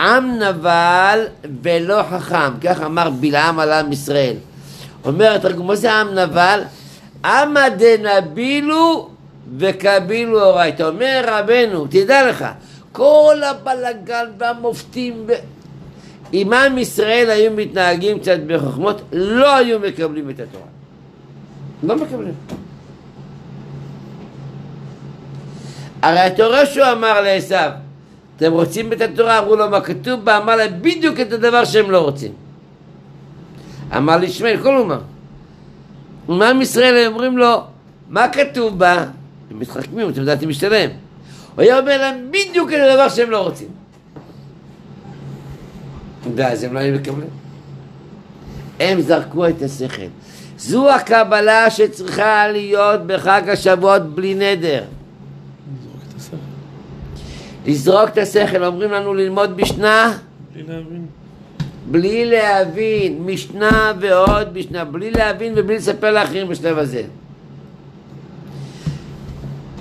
עם 0.00 0.38
נבל 0.38 1.26
ולא 1.62 2.02
חכם, 2.10 2.60
כך 2.60 2.80
אמר 2.80 3.10
בלעם 3.10 3.58
על 3.58 3.72
עם 3.72 3.92
ישראל. 3.92 4.36
אומר 5.04 5.34
התרגום, 5.34 5.66
מה 5.66 5.76
זה 5.76 5.92
עם 5.92 6.08
נבל? 6.08 6.60
עמא 7.24 7.68
דנבילו 7.68 9.10
וקבילו 9.58 10.42
אורייתא. 10.42 10.82
אומר 10.82 11.24
רבנו, 11.26 11.86
תדע 11.86 12.28
לך, 12.28 12.44
כל 12.92 13.36
הבלגן 13.44 14.26
והמופתים 14.38 15.24
ו... 15.26 15.32
אם 16.34 16.52
עם 16.52 16.78
ישראל 16.78 17.30
היו 17.30 17.52
מתנהגים 17.52 18.18
קצת 18.18 18.38
בחוכמות, 18.46 19.02
לא 19.12 19.56
היו 19.56 19.80
מקבלים 19.80 20.30
את 20.30 20.40
התורה. 20.40 20.66
לא 21.82 21.96
מקבלים. 21.96 22.34
הרי 26.02 26.18
התורה 26.18 26.66
שהוא 26.66 26.86
אמר 26.92 27.20
לעשו, 27.20 27.54
אתם 28.36 28.52
רוצים 28.52 28.92
את 28.92 29.00
התורה? 29.00 29.38
אמרו 29.38 29.56
לו 29.56 29.70
מה 29.70 29.80
כתוב 29.80 30.24
בה, 30.24 30.36
אמר 30.36 30.56
להם 30.56 30.82
בדיוק 30.82 31.20
את 31.20 31.32
הדבר 31.32 31.64
שהם 31.64 31.90
לא 31.90 31.98
רוצים. 31.98 32.32
אמר 33.96 34.16
לישמעאל, 34.16 34.56
כל 34.62 34.76
אומה. 34.76 34.98
ומעם 36.28 36.62
ישראל 36.62 37.06
אומרים 37.06 37.38
לו, 37.38 37.62
מה 38.08 38.28
כתוב 38.28 38.78
בה? 38.78 39.04
הם 39.50 39.58
מתחכמים, 39.58 40.08
אתם 40.08 40.20
יודעים, 40.20 40.48
משתלם. 40.48 40.90
הוא 41.54 41.62
היה 41.62 41.78
אומר 41.78 42.00
להם 42.00 42.30
בדיוק 42.30 42.72
את 42.72 42.78
הדבר 42.90 43.08
שהם 43.08 43.30
לא 43.30 43.42
רוצים. 43.42 43.68
ואז 46.36 46.64
הם 46.64 46.74
לא 46.74 46.78
היו 46.78 46.94
מקבלים. 46.94 47.28
הם 48.80 49.00
זרקו 49.00 49.48
את 49.48 49.62
השכל. 49.62 50.06
זו 50.58 50.90
הקבלה 50.90 51.70
שצריכה 51.70 52.48
להיות 52.48 53.06
בחג 53.06 53.42
השבועות 53.48 54.14
בלי 54.14 54.34
נדר. 54.34 54.84
לזרוק 57.66 58.08
את 58.08 58.18
השכל, 58.18 58.64
אומרים 58.64 58.90
לנו 58.90 59.14
ללמוד 59.14 59.60
משנה 59.60 60.18
בלי 60.54 60.62
להבין. 60.62 61.06
בלי 61.90 62.24
להבין, 62.24 63.22
משנה 63.26 63.92
ועוד 64.00 64.58
משנה, 64.58 64.84
בלי 64.84 65.10
להבין 65.10 65.52
ובלי 65.56 65.76
לספר 65.76 66.10
לאחרים 66.10 66.48
בשלב 66.48 66.78
הזה. 66.78 67.02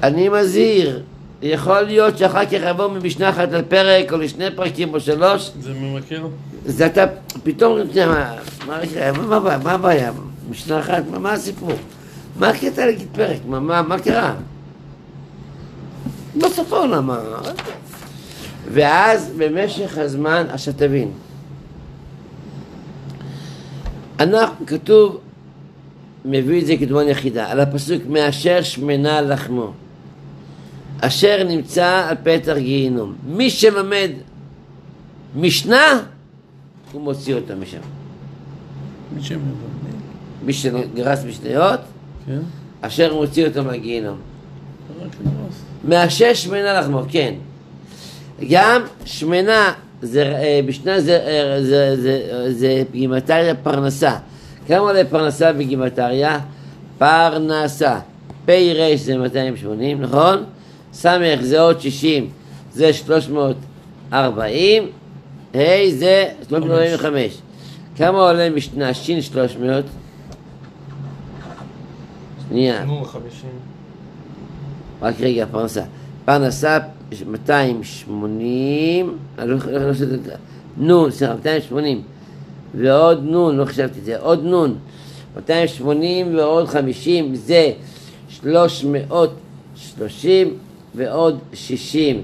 אני 0.04 0.30
מזהיר, 0.30 1.04
יכול 1.41 1.82
להיות 1.82 2.18
שאחר 2.18 2.45
כך 2.45 2.58
יבוא 2.70 2.88
ממשנה 2.88 3.30
אחת 3.30 3.54
על 3.54 3.62
פרק 3.62 4.14
או 4.14 4.18
לשני 4.18 4.45
פרקים 4.56 4.93
או 4.93 5.00
שלוש, 5.00 5.52
זה 5.62 5.74
ממכר? 5.74 6.28
זה 6.66 6.86
אתה 6.86 7.06
פתאום, 7.43 7.80
מה, 8.08 8.36
מה, 8.68 8.80
מה, 9.28 9.39
מה, 9.39 9.58
מה 9.58 9.72
הבעיה? 9.72 10.12
משנה 10.50 10.80
אחת, 10.80 11.04
מה, 11.12 11.20
מה 11.20 11.32
הסיפור? 11.34 11.72
מה 12.39 12.50
הקטע 12.50 12.86
להגיד 12.86 13.08
פרק? 13.12 13.38
מה, 13.47 13.60
מה, 13.60 13.82
מה 13.82 14.00
קרה? 14.00 14.34
בסוף 16.38 16.74
העולם, 16.74 17.08
מה? 17.08 17.20
ואז 18.72 19.32
במשך 19.38 19.97
הזמן, 19.97 20.45
עכשיו 20.50 20.74
תבין, 20.78 21.12
אנחנו, 24.20 24.66
כתוב, 24.66 25.20
מביא 26.26 26.62
את 26.62 26.66
זה 26.66 26.78
כדוגמה 26.78 27.04
יחידה, 27.04 27.52
על 27.52 27.60
הפסוק 27.60 28.04
מאשר 28.10 28.62
שמנה 28.62 29.22
לחמו, 29.22 29.72
אשר 31.02 31.43
נמצא 31.47 32.08
על 32.10 32.16
פתח 32.24 32.54
גיהינום. 32.58 33.16
מי 33.28 33.50
שלומד 33.50 34.10
משנה, 35.36 36.04
הוא 36.91 37.02
מוציא 37.02 37.36
אותו 37.36 37.54
משם. 37.56 37.78
מי 39.16 39.24
שמבין. 39.24 39.54
מי 40.45 40.54
שגרס 40.54 41.24
משניות, 41.24 41.80
כן? 42.26 42.39
אשר 42.82 43.14
מוציא 43.14 43.47
אותו 43.47 43.64
מהגיהינום. 43.64 44.18
מאשר 45.88 46.34
שמנה 46.34 46.80
לחמו, 46.80 47.04
כן. 47.10 47.34
גם 48.50 48.82
שמנה, 49.06 49.74
זה, 50.02 50.22
אה, 50.22 50.60
בשנה 50.66 51.02
זה, 51.02 51.18
אה, 51.18 51.64
זה, 51.64 52.02
זה, 52.02 52.45
זה 52.54 52.84
בגימטריה 52.91 53.56
פרנסה. 53.56 54.16
כמה 54.68 54.78
עולה 54.78 55.06
פרנסה 55.06 55.54
בגימטריה? 55.54 56.39
פרנסה. 56.97 58.00
פ"ר 58.45 58.95
זה 58.95 59.18
280, 59.18 60.02
נכון? 60.02 60.43
ס' 61.02 61.06
זה 61.41 61.62
עוד 61.62 61.82
60, 61.82 62.30
זה 62.74 62.93
340, 62.93 64.84
ה' 65.54 65.58
זה 65.89 66.26
345. 66.50 67.38
כמה 67.97 68.18
עולה 68.18 68.50
משנה 68.50 68.93
ש' 68.93 69.12
300? 69.22 69.86
שנייה. 72.50 72.86
נו. 72.86 73.06
רק 75.02 75.16
רגע, 75.20 75.45
פרנסה. 75.52 75.84
פרנסה 76.26 76.78
280, 77.28 79.18
אני 79.38 79.47
לא 79.50 79.56
לא- 79.56 79.62
לא. 79.91 80.34
נון, 80.78 81.12
סליחה, 81.12 81.34
280. 81.34 82.02
ועוד 82.76 83.24
נון, 83.24 83.58
לא 83.58 83.66
חשבתי 83.66 84.00
את 84.00 84.06
זה, 84.06 84.20
עוד 84.20 84.43
נון. 84.43 84.76
280 85.38 86.36
ועוד 86.36 86.68
50 86.68 87.36
זה 87.36 87.72
330 88.30 90.58
ועוד 90.96 91.40
60, 91.54 92.22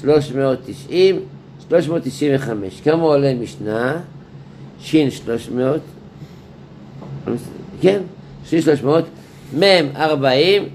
390, 0.00 1.20
395. 1.68 2.80
כמה 2.80 3.02
עולה 3.02 3.34
משנה? 3.34 4.00
שין 4.80 5.10
300, 5.10 5.80
כן, 7.80 8.00
שין 8.48 8.62
300, 8.62 9.04
מם 9.52 9.86
40, 9.96 10.68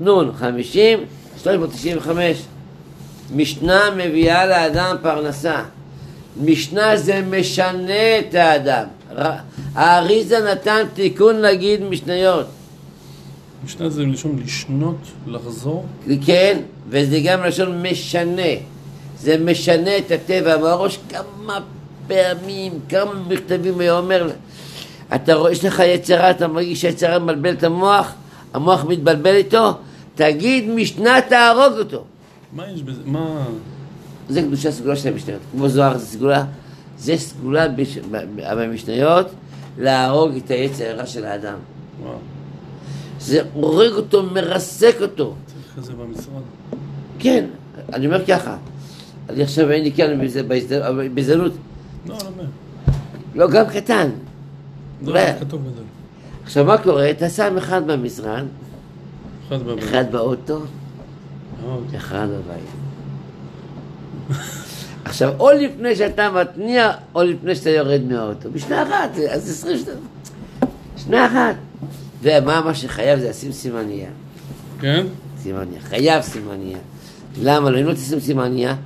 נון 0.00 0.32
50, 0.38 0.98
395. 1.42 2.42
משנה 3.36 3.80
מביאה 3.96 4.46
לאדם 4.46 4.96
פרנסה. 5.02 5.62
משנה 6.42 6.96
זה 6.96 7.20
משנה 7.30 8.18
את 8.18 8.34
האדם. 8.34 8.84
האריזה 9.74 10.52
נתן 10.52 10.82
תיקון 10.94 11.36
להגיד 11.36 11.82
משניות. 11.82 12.46
משנה 13.64 13.88
זה 13.88 14.06
מלשון 14.06 14.38
לשנות, 14.44 14.96
לחזור. 15.26 15.86
כן, 16.26 16.58
וזה 16.88 17.20
גם 17.24 17.44
לשון 17.44 17.82
משנה. 17.82 18.42
זה 19.20 19.38
משנה 19.38 19.98
את 19.98 20.10
הטבע. 20.10 20.56
והראש 20.62 20.98
כמה 21.08 21.60
פעמים, 22.06 22.72
כמה 22.88 23.10
מכתבים 23.28 23.80
היה 23.80 23.98
אומר, 23.98 24.30
אתה 25.14 25.34
רואה, 25.34 25.52
יש 25.52 25.64
לך 25.64 25.82
יצרה, 25.86 26.30
אתה 26.30 26.48
מרגיש 26.48 26.80
שהיצרה 26.80 27.18
מבלבל 27.18 27.52
את 27.52 27.62
המוח, 27.64 28.12
המוח 28.54 28.84
מתבלבל 28.84 29.34
איתו, 29.34 29.72
תגיד 30.14 30.68
משנה 30.68 31.20
תהרוג 31.28 31.78
אותו. 31.78 32.04
מה 32.52 32.64
יש 32.74 32.82
בזה? 32.82 33.00
מה... 33.04 33.44
זה 34.28 34.42
קדושה 34.42 34.72
סגולה 34.72 34.96
של 34.96 35.08
המשניות. 35.08 35.40
כמו 35.52 35.68
זוהר 35.68 35.98
זה 35.98 36.06
סגולה, 36.06 36.44
זה 36.98 37.16
סגולה 37.16 37.68
בש- 37.68 37.98
במשניות 38.56 39.26
להרוג 39.78 40.30
את 40.36 40.50
היצר 40.50 40.84
הרע 40.84 41.06
של 41.06 41.24
האדם. 41.24 41.56
וואו, 42.02 42.14
זה 43.28 43.42
הורג 43.52 43.92
אותו, 43.92 44.22
מרסק 44.22 44.96
אותו. 45.00 45.34
צריך 45.46 45.76
כזה 45.76 45.92
במשרד. 45.92 46.42
כן, 47.18 47.44
אני 47.92 48.06
אומר 48.06 48.26
ככה, 48.26 48.56
אני 49.28 49.42
עכשיו 49.42 49.70
אין 49.70 49.82
לי 49.82 49.92
כאן 49.92 50.18
בהזדמנות, 51.14 51.52
לא, 52.06 52.14
לא 52.14 52.20
אומר. 52.26 52.44
לא, 53.34 53.50
גם 53.50 53.64
קטן. 53.66 54.10
לא, 55.02 55.20
כתוב. 55.40 55.62
עכשיו 56.44 56.64
מה 56.64 56.78
קורה? 56.78 57.10
אתה 57.10 57.28
שם 57.28 57.56
אחד 57.56 57.86
במשרד, 57.86 58.44
אחד 59.78 60.12
באוטו, 60.12 60.60
מאוד. 61.62 61.84
אחד 61.96 62.26
בבית. 62.28 62.68
עכשיו, 65.04 65.32
או 65.38 65.50
לפני 65.50 65.96
שאתה 65.96 66.30
מתניע, 66.30 66.92
או 67.14 67.22
לפני 67.22 67.54
שאתה 67.54 67.70
יורד 67.70 68.02
מהאוטו. 68.08 68.50
בשנה 68.50 68.82
אחת, 68.82 69.10
אז 69.30 69.50
עשרים 69.50 69.78
שנה. 69.78 69.94
שנה 70.96 71.26
אחת. 71.26 71.56
ומה 72.28 72.60
מה 72.60 72.74
שחייב 72.74 73.20
זה 73.20 73.28
לשים 73.28 73.52
סימניה. 73.52 74.08
כן? 74.80 75.06
סימניה. 75.42 75.80
חייב 75.80 76.22
סימניה. 76.22 76.78
למה 77.42 77.70
לא? 77.70 77.80
אם 77.80 77.86
לא 77.86 77.94
תשים 77.94 78.20
סימניה, 78.20 78.76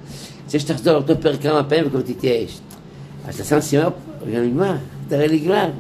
צריך 0.47 0.63
שתחזור 0.63 0.93
לאותו 0.93 1.15
פרק 1.21 1.43
כמה 1.43 1.65
פעמים 1.65 1.87
וכבר 1.87 2.01
תתייאש. 2.01 2.61
אז 3.29 3.35
אתה 3.35 3.45
שם 3.45 3.61
סימן, 3.61 3.89
וגם 4.27 4.43
נגמר, 4.43 4.75
תראה 5.09 5.27
לי 5.27 5.39
גלל. 5.39 5.71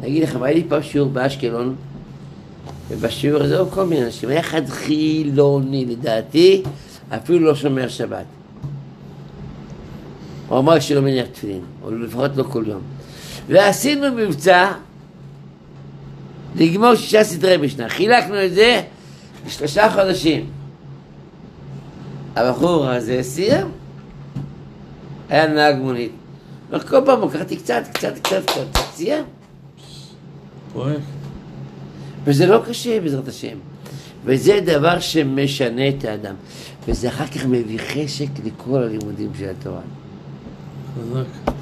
אני 0.00 0.08
אגיד 0.08 0.22
לך, 0.22 0.36
היה 0.42 0.54
לי 0.54 0.64
פעם 0.68 0.82
שיעור 0.82 1.10
באשקלון, 1.10 1.74
ובשיעור 2.88 3.42
הזה 3.42 3.54
היו 3.54 3.70
כל 3.70 3.86
מיני 3.86 4.04
אנשים, 4.04 4.28
היה 4.28 4.40
אחד 4.40 4.66
חילוני 4.66 5.84
לדעתי, 5.86 6.62
אפילו 7.10 7.38
לא 7.38 7.54
שומר 7.54 7.88
שבת. 7.88 8.24
הוא 10.48 10.58
אמר 10.58 10.80
שלא 10.80 11.00
מניח 11.00 11.26
תפילין, 11.32 11.60
או 11.82 11.90
לפחות 11.90 12.36
לא 12.36 12.42
כל 12.42 12.64
יום. 12.66 12.80
ועשינו 13.48 14.12
מבצע 14.16 14.72
לגמור 16.56 16.94
שישה 16.94 17.24
סדרי 17.24 17.56
משנה. 17.56 17.88
חילקנו 17.88 18.44
את 18.44 18.54
זה 18.54 18.82
לשלושה 19.46 19.90
חודשים. 19.90 20.46
הבחור 22.36 22.88
הזה 22.88 23.22
סיים. 23.22 23.66
היה 25.28 25.46
נהג 25.46 25.76
מונית. 25.76 26.12
כל 26.88 27.00
פעם 27.06 27.28
לקחתי 27.28 27.56
קצת, 27.56 27.82
קצת, 27.92 28.18
קצת, 28.18 28.42
קצת, 28.46 28.70
קצת, 28.70 28.84
סיים. 28.94 29.24
פרויקט. 30.72 31.00
וזה 32.24 32.46
לא 32.46 32.62
קשה 32.68 33.00
בעזרת 33.00 33.28
השם. 33.28 33.58
וזה 34.24 34.60
דבר 34.64 35.00
שמשנה 35.00 35.88
את 35.88 36.04
האדם. 36.04 36.34
וזה 36.88 37.08
אחר 37.08 37.26
כך 37.26 37.46
מביא 37.46 37.78
חשק 37.78 38.28
לכל 38.44 38.82
הלימודים 38.82 39.30
של 39.38 39.48
התורה. 39.48 39.80
חזק. 40.94 41.52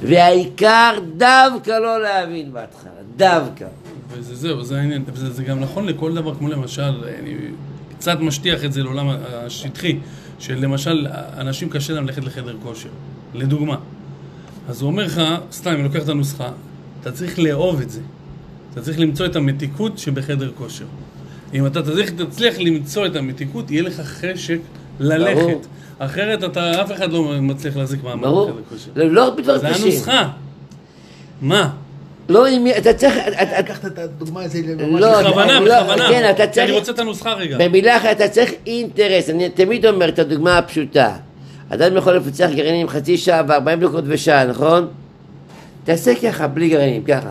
והעיקר 0.00 0.98
דווקא 1.16 1.70
לא 1.70 2.02
להבין 2.02 2.52
בהתחלה, 2.52 2.90
דווקא. 3.16 3.66
וזה 4.18 4.34
זהו, 4.34 4.64
זה 4.64 4.80
העניין. 4.80 5.04
וזה 5.12 5.32
זה 5.32 5.44
גם 5.44 5.60
נכון 5.60 5.86
לכל 5.86 6.14
דבר, 6.14 6.34
כמו 6.34 6.48
למשל, 6.48 7.04
אני 7.18 7.34
קצת 7.98 8.18
משטיח 8.20 8.64
את 8.64 8.72
זה 8.72 8.82
לעולם 8.82 9.08
השטחי, 9.32 9.98
שלמשל, 10.38 11.06
אנשים 11.36 11.68
קשה 11.70 11.92
להם 11.92 12.06
ללכת 12.06 12.24
לחדר 12.24 12.56
כושר, 12.62 12.88
לדוגמה. 13.34 13.76
אז 14.68 14.82
הוא 14.82 14.90
אומר 14.90 15.04
לך, 15.04 15.22
סתם, 15.52 15.70
אני 15.70 15.82
לוקח 15.82 16.02
את 16.02 16.08
הנוסחה, 16.08 16.48
אתה 17.00 17.12
צריך 17.12 17.38
לאהוב 17.38 17.80
את 17.80 17.90
זה. 17.90 18.00
אתה 18.72 18.82
צריך 18.82 18.98
למצוא 18.98 19.26
את 19.26 19.36
המתיקות 19.36 19.98
שבחדר 19.98 20.52
כושר. 20.58 20.84
אם 21.54 21.66
אתה 21.66 21.82
תצליח, 21.82 22.10
תצליח 22.10 22.58
למצוא 22.58 23.06
את 23.06 23.16
המתיקות, 23.16 23.70
יהיה 23.70 23.82
לך 23.82 24.00
חשק 24.00 24.58
ללכת. 25.00 25.40
ברור. 25.40 25.62
אחרת 25.98 26.44
אתה, 26.44 26.82
אף 26.82 26.92
אחד 26.92 27.12
לא 27.12 27.34
מצליח 27.40 27.76
להחזיק 27.76 28.04
מעמד 28.04 28.22
ברור. 28.22 28.50
בחדר 28.50 28.62
כושר. 28.68 28.90
לא 28.96 29.10
לא 29.10 29.30
בדברים 29.36 29.60
זה 29.60 29.68
קשים. 29.68 29.86
הנוסחה. 29.86 30.30
מה? 31.42 31.70
לא, 32.28 32.48
אם- 32.48 32.66
אתה 32.78 32.92
צריך, 32.94 33.14
אתה- 33.28 33.42
אתה- 33.42 33.58
לקחת 33.60 33.84
את 33.86 33.98
הדוגמה 33.98 34.42
הזו 34.42 34.58
ממש... 34.78 35.00
לא, 35.02 35.22
בכוונה, 35.22 35.60
לא, 35.60 35.80
בכוונה. 35.82 36.08
כן, 36.08 36.30
אתה 36.30 36.46
צריך- 36.46 36.68
אני 36.70 36.78
רוצה 36.78 36.92
את 36.92 36.98
הנוסחה 36.98 37.32
רגע. 37.32 37.58
במילה 37.60 37.96
אחת, 37.96 38.10
אתה 38.16 38.28
צריך 38.28 38.52
אינטרס. 38.66 39.30
אני 39.30 39.48
תמיד 39.50 39.86
אומר 39.86 40.08
את 40.08 40.18
הדוגמה 40.18 40.58
הפשוטה. 40.58 41.16
אדם 41.68 41.96
יכול 41.96 42.16
לפצח 42.16 42.48
גרעינים 42.54 42.88
חצי 42.88 43.16
שעה 43.18 43.42
ו-40 43.48 43.76
דקות 43.80 44.04
ושעה, 44.06 44.44
נכון? 44.46 44.88
תעשה 45.84 46.12
ככה, 46.22 46.46
בלי 46.48 46.68
גרעינים, 46.68 47.04
ככה. 47.04 47.30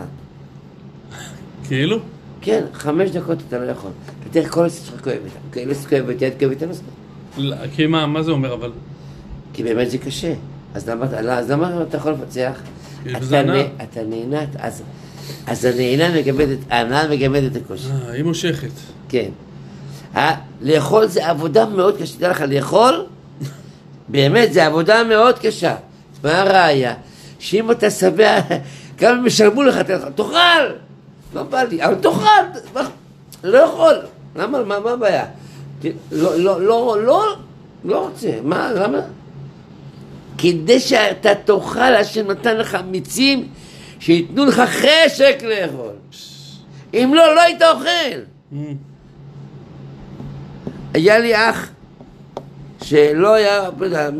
כאילו? 1.68 1.98
כן, 2.40 2.64
חמש 2.74 3.10
דקות 3.10 3.38
אתה 3.48 3.58
לא 3.58 3.70
יכול. 3.70 3.90
אתה 4.20 4.28
תראה 4.30 4.48
כל 4.48 4.64
הסט 4.66 4.86
שלך 4.86 5.04
כואבת. 5.04 5.18
כאילו 5.52 5.74
כואבת, 5.74 6.22
יד 6.22 6.32
כואבת, 6.38 6.56
אתה 6.56 6.66
נוסע. 6.66 6.82
לא, 7.38 7.56
כי 7.76 7.86
מה, 7.86 8.06
מה 8.06 8.22
זה 8.22 8.30
אומר 8.30 8.54
אבל? 8.54 8.70
כי 9.52 9.62
באמת 9.62 9.90
זה 9.90 9.98
קשה. 9.98 10.32
לא, 11.22 11.32
אז 11.32 11.50
למה 11.50 11.82
אתה 11.88 11.96
יכול 11.96 12.12
לפצח? 12.12 12.52
אתה. 13.10 13.42
נה- 13.42 13.52
אתה 13.82 14.00
נהנית, 14.02 14.48
אז, 14.58 14.82
אז 15.46 15.64
הנהנה 15.64 16.18
מגמד 16.18 16.48
את, 16.48 16.58
ההנאה 16.70 17.08
מגמד 17.08 17.42
את 17.42 17.56
הכושר. 17.56 17.88
אה, 18.08 18.12
היא 18.12 18.24
מושכת. 18.24 18.68
כן. 19.08 19.28
ה- 20.16 20.34
לאכול 20.62 21.06
זה 21.06 21.28
עבודה 21.30 21.66
מאוד 21.66 21.96
קשה. 22.00 22.16
תדע 22.16 22.30
לך, 22.30 22.44
לאכול, 22.48 23.06
באמת, 24.08 24.52
זה 24.52 24.66
עבודה 24.66 25.04
מאוד 25.04 25.38
קשה. 25.38 25.74
מה 26.24 26.40
הראיה? 26.40 26.94
שאם 27.38 27.70
אתה 27.70 27.90
שבע, 27.90 28.38
גם 29.00 29.18
אם 29.18 29.26
ישלמו 29.26 29.62
לך, 29.62 29.80
אתה 29.80 30.10
תאכל. 30.10 30.34
לא 31.34 31.42
בא 31.42 31.62
לי, 31.62 31.84
אבל 31.84 31.94
תאכל. 31.94 32.80
לא 33.44 33.58
יכול. 33.58 33.94
למה, 34.36 34.64
מה, 34.64 34.80
מה 34.80 34.90
הבעיה? 34.90 35.24
לא, 36.12 36.36
לא, 36.38 36.60
לא, 36.62 36.96
לא, 37.04 37.24
לא 37.84 37.98
רוצה. 38.08 38.30
מה, 38.44 38.72
למה? 38.72 38.98
כדי 40.38 40.80
שאתה 40.80 41.34
תאכל, 41.34 41.80
השם 41.80 42.30
נתן 42.30 42.56
לך 42.56 42.78
מיצים 42.90 43.48
שייתנו 44.00 44.44
לך 44.44 44.62
חשק 44.68 45.42
לאכול. 45.42 45.92
אם 46.94 47.12
לא, 47.14 47.34
לא 47.34 47.40
היית 47.40 47.62
אוכל. 47.62 48.18
היה 50.94 51.18
לי 51.18 51.36
אח 51.36 51.70
שלא 52.82 53.34
היה, 53.34 53.70
לא 53.80 54.10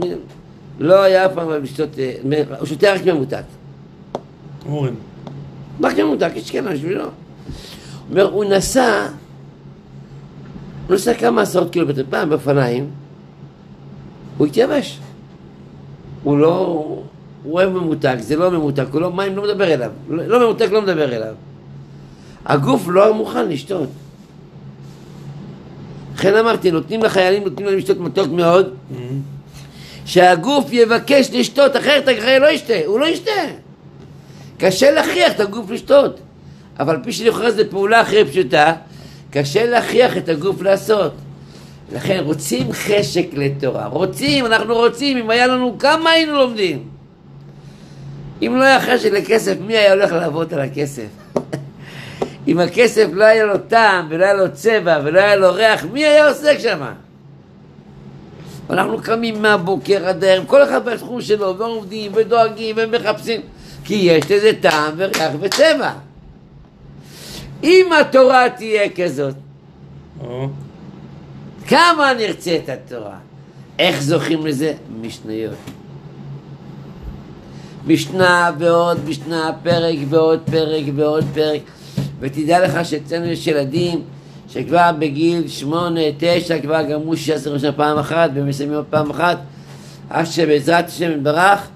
לא 0.79 1.03
היה 1.03 1.27
אף 1.27 1.33
פעם 1.35 1.63
לשתות, 1.63 1.89
הוא 2.59 2.67
שותה 2.67 2.95
רק 2.95 3.05
ממותק. 3.05 3.43
אורן. 4.67 4.95
רק 5.83 5.99
ממותק, 5.99 6.31
יש 6.35 6.51
כאלה 6.51 6.73
בשבילו. 6.73 7.03
הוא 7.05 7.11
אומר, 8.11 8.31
הוא 8.31 8.45
נסע, 8.45 9.07
הוא 10.87 10.95
נסע 10.95 11.15
כמה 11.15 11.43
עשרות 11.43 11.73
קילומטר, 11.73 12.05
פעם 12.11 12.31
באופניים, 12.31 12.91
הוא 14.39 14.47
התייבש. 14.47 15.01
הוא 16.25 16.39
לא, 16.39 16.49
הוא 17.43 17.55
אוהב 17.55 17.69
ממותק, 17.71 18.17
זה 18.21 18.37
לא 18.37 18.51
ממותק, 18.51 18.85
הוא 18.93 19.01
לא 19.01 19.13
מים, 19.13 19.37
לא 19.37 19.43
מדבר 19.43 19.75
אליו. 19.75 19.91
לא, 20.09 20.27
לא 20.27 20.47
ממותק, 20.47 20.69
לא 20.73 20.83
מדבר 20.83 21.17
אליו. 21.17 21.35
הגוף 22.47 22.83
לא 22.89 23.15
מוכן 23.15 23.49
לשתות. 23.49 23.89
לכן 26.15 26.35
אמרתי, 26.37 26.71
נותנים 26.71 27.03
לחיילים, 27.03 27.45
נותנים 27.45 27.67
להם 27.69 27.79
לשתות 27.79 28.01
מתוק 28.01 28.29
מאוד, 28.29 28.67
Mm. 28.91 28.95
שהגוף 30.07 30.73
יבקש 30.73 31.31
לשתות, 31.33 31.77
אחרת 31.77 32.09
החייל 32.19 32.43
לא 32.43 32.47
ישתה, 32.47 32.75
הוא 32.87 33.01
לא 33.01 33.07
ישתה. 33.07 33.31
קשה 34.59 34.91
להכריח 34.91 35.33
את 35.33 35.41
הגוף 35.41 35.71
לשתות. 35.71 36.21
אבל 36.79 36.97
פי 37.05 37.13
שלכאורה 37.13 37.51
זו 37.51 37.63
פעולה 37.71 38.01
הכי 38.01 38.25
פשוטה, 38.25 38.73
קשה 39.31 39.67
להכריח 39.67 40.17
את 40.17 40.29
הגוף 40.29 40.63
לעשות. 40.63 41.13
לכן 41.93 42.21
רוצים 42.25 42.73
חשק 42.73 43.27
לתורה, 43.33 43.87
רוצים, 43.87 44.47
אנחנו 44.47 44.75
רוצים, 44.75 45.17
אם 45.17 45.31
היה 45.31 45.47
לנו, 45.47 45.77
כמה 45.79 46.11
היינו 46.11 46.33
לומדים? 46.33 46.89
אם 48.43 48.57
לא 48.57 48.65
היה 48.65 48.81
חשק 48.81 49.13
לכסף, 49.13 49.57
מי 49.67 49.77
היה 49.77 49.93
הולך 49.93 50.13
לעבוד 50.13 50.55
על 50.55 50.61
הכסף? 50.61 51.07
אם 52.49 52.59
הכסף 52.59 53.07
לא 53.13 53.25
היה 53.25 53.45
לו 53.45 53.59
טעם, 53.59 54.07
ולא 54.11 54.25
היה 54.25 54.35
לו 54.35 54.53
צבע, 54.53 55.01
ולא 55.05 55.21
היה 55.21 55.37
לו 55.37 55.55
ריח, 55.55 55.85
מי 55.93 56.05
היה 56.05 56.29
עוסק 56.29 56.59
שם? 56.59 56.83
אנחנו 58.71 59.03
קמים 59.03 59.43
מהבוקר 59.43 60.07
עד 60.07 60.25
הערב, 60.25 60.45
כל 60.47 60.63
אחד 60.63 60.85
בתחום 60.85 61.21
שלו, 61.21 61.59
ועובדים, 61.59 62.13
ודואגים, 62.15 62.77
ומחפשים, 62.79 63.41
כי 63.85 63.95
יש 63.95 64.31
לזה 64.31 64.51
טעם 64.61 64.93
וריח 64.97 65.33
וצבע. 65.41 65.91
אם 67.65 67.87
התורה 68.01 68.51
תהיה 68.57 68.89
כזאת. 68.97 69.35
כמה 71.69 72.13
נרצה 72.19 72.57
את 72.57 72.69
התורה? 72.69 73.17
איך 73.79 74.03
זוכים 74.03 74.47
לזה? 74.47 74.75
משניות. 75.01 75.55
משנה 77.87 78.51
ועוד 78.59 79.09
משנה, 79.09 79.51
פרק 79.63 79.99
ועוד 80.09 80.41
פרק 80.51 80.85
ועוד 80.97 81.25
פרק. 81.35 81.61
ותדע 82.21 82.65
לך 82.65 82.85
שאצלנו 82.85 83.27
יש 83.27 83.47
ילדים 83.47 84.03
שכבר 84.49 84.91
בגיל 84.99 85.49
שמונה, 85.49 86.01
תשע, 86.19 86.59
כבר 86.59 86.83
גמרו 86.83 87.17
שישה 87.17 87.35
עשרה 87.35 87.59
שנה 87.59 87.73
פעם 87.73 87.99
אחת 87.99 88.31
ומסיימים 88.35 88.77
עוד 88.77 88.85
פעם 88.91 89.11
אחת, 89.11 89.39
עד 90.11 90.25
שבעזרת 90.25 90.89
השם 90.89 91.11
יתברך, 91.11 91.69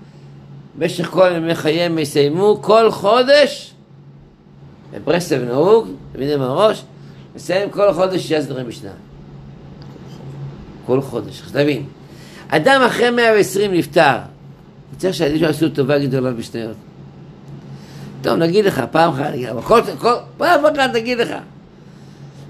במשך 0.79 1.07
כל 1.07 1.31
ימי 1.37 1.55
חייהם 1.55 1.99
יסיימו 1.99 2.59
כל 2.63 2.91
חודש, 2.91 3.75
בברסלב 4.93 5.45
נהוג, 5.45 5.89
תמיד 6.13 6.31
עם 6.31 6.43
הראש, 6.43 6.83
מסיים 7.37 7.71
כל 7.71 7.93
חודש 7.93 8.23
שישה 8.23 8.43
סדרי 8.43 8.63
משנה. 8.63 9.08
כל 10.89 11.01
חודש. 11.01 11.43
אז 11.47 11.53
תבין, 11.53 11.83
אדם 12.49 12.83
אחרי 12.87 13.11
120 13.11 13.75
נפטר, 13.75 14.17
צריך 14.97 15.15
שהילדים 15.15 15.39
שלו 15.39 15.49
עשו 15.49 15.69
טובה 15.69 15.99
גדולה 15.99 16.33
בשניות. 16.33 16.77
טוב, 18.23 18.35
נגיד 18.35 18.65
לך, 18.65 18.83
פעם 18.91 19.13
אחת, 19.13 19.33
נגיד, 19.33 19.49
אבל 19.49 19.63
כל, 19.63 19.81
כל, 19.99 20.13
פעם 20.37 20.67
אחת 20.67 20.91
נגיד 20.95 21.19
לך. 21.19 21.29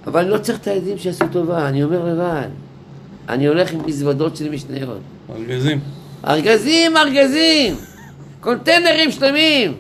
אבל 0.07 0.20
אני 0.20 0.30
לא 0.30 0.39
צריך 0.39 0.59
את 0.59 0.66
הילדים 0.66 0.99
שיעשו 0.99 1.24
טובה, 1.32 1.68
אני 1.68 1.84
אומר 1.84 2.05
לבד. 2.05 2.49
אני 3.28 3.47
הולך 3.47 3.72
עם 3.72 3.86
מזוודות 3.86 4.36
של 4.36 4.51
משניות. 4.51 5.01
ארגזים. 5.30 5.80
ארגזים, 6.26 6.97
ארגזים! 6.97 7.74
קונטיינרים 8.41 9.11
שלמים! 9.11 9.74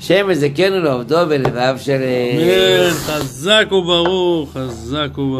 שם 0.00 0.30
יזכנו 0.30 0.80
לעובדו 0.80 1.26
בלבב 1.28 1.76
של... 1.78 2.00
אמן, 2.34 2.90
חזק 2.90 3.66
וברוך, 3.72 4.52
חזק 4.52 5.08
וברוך. 5.12 5.28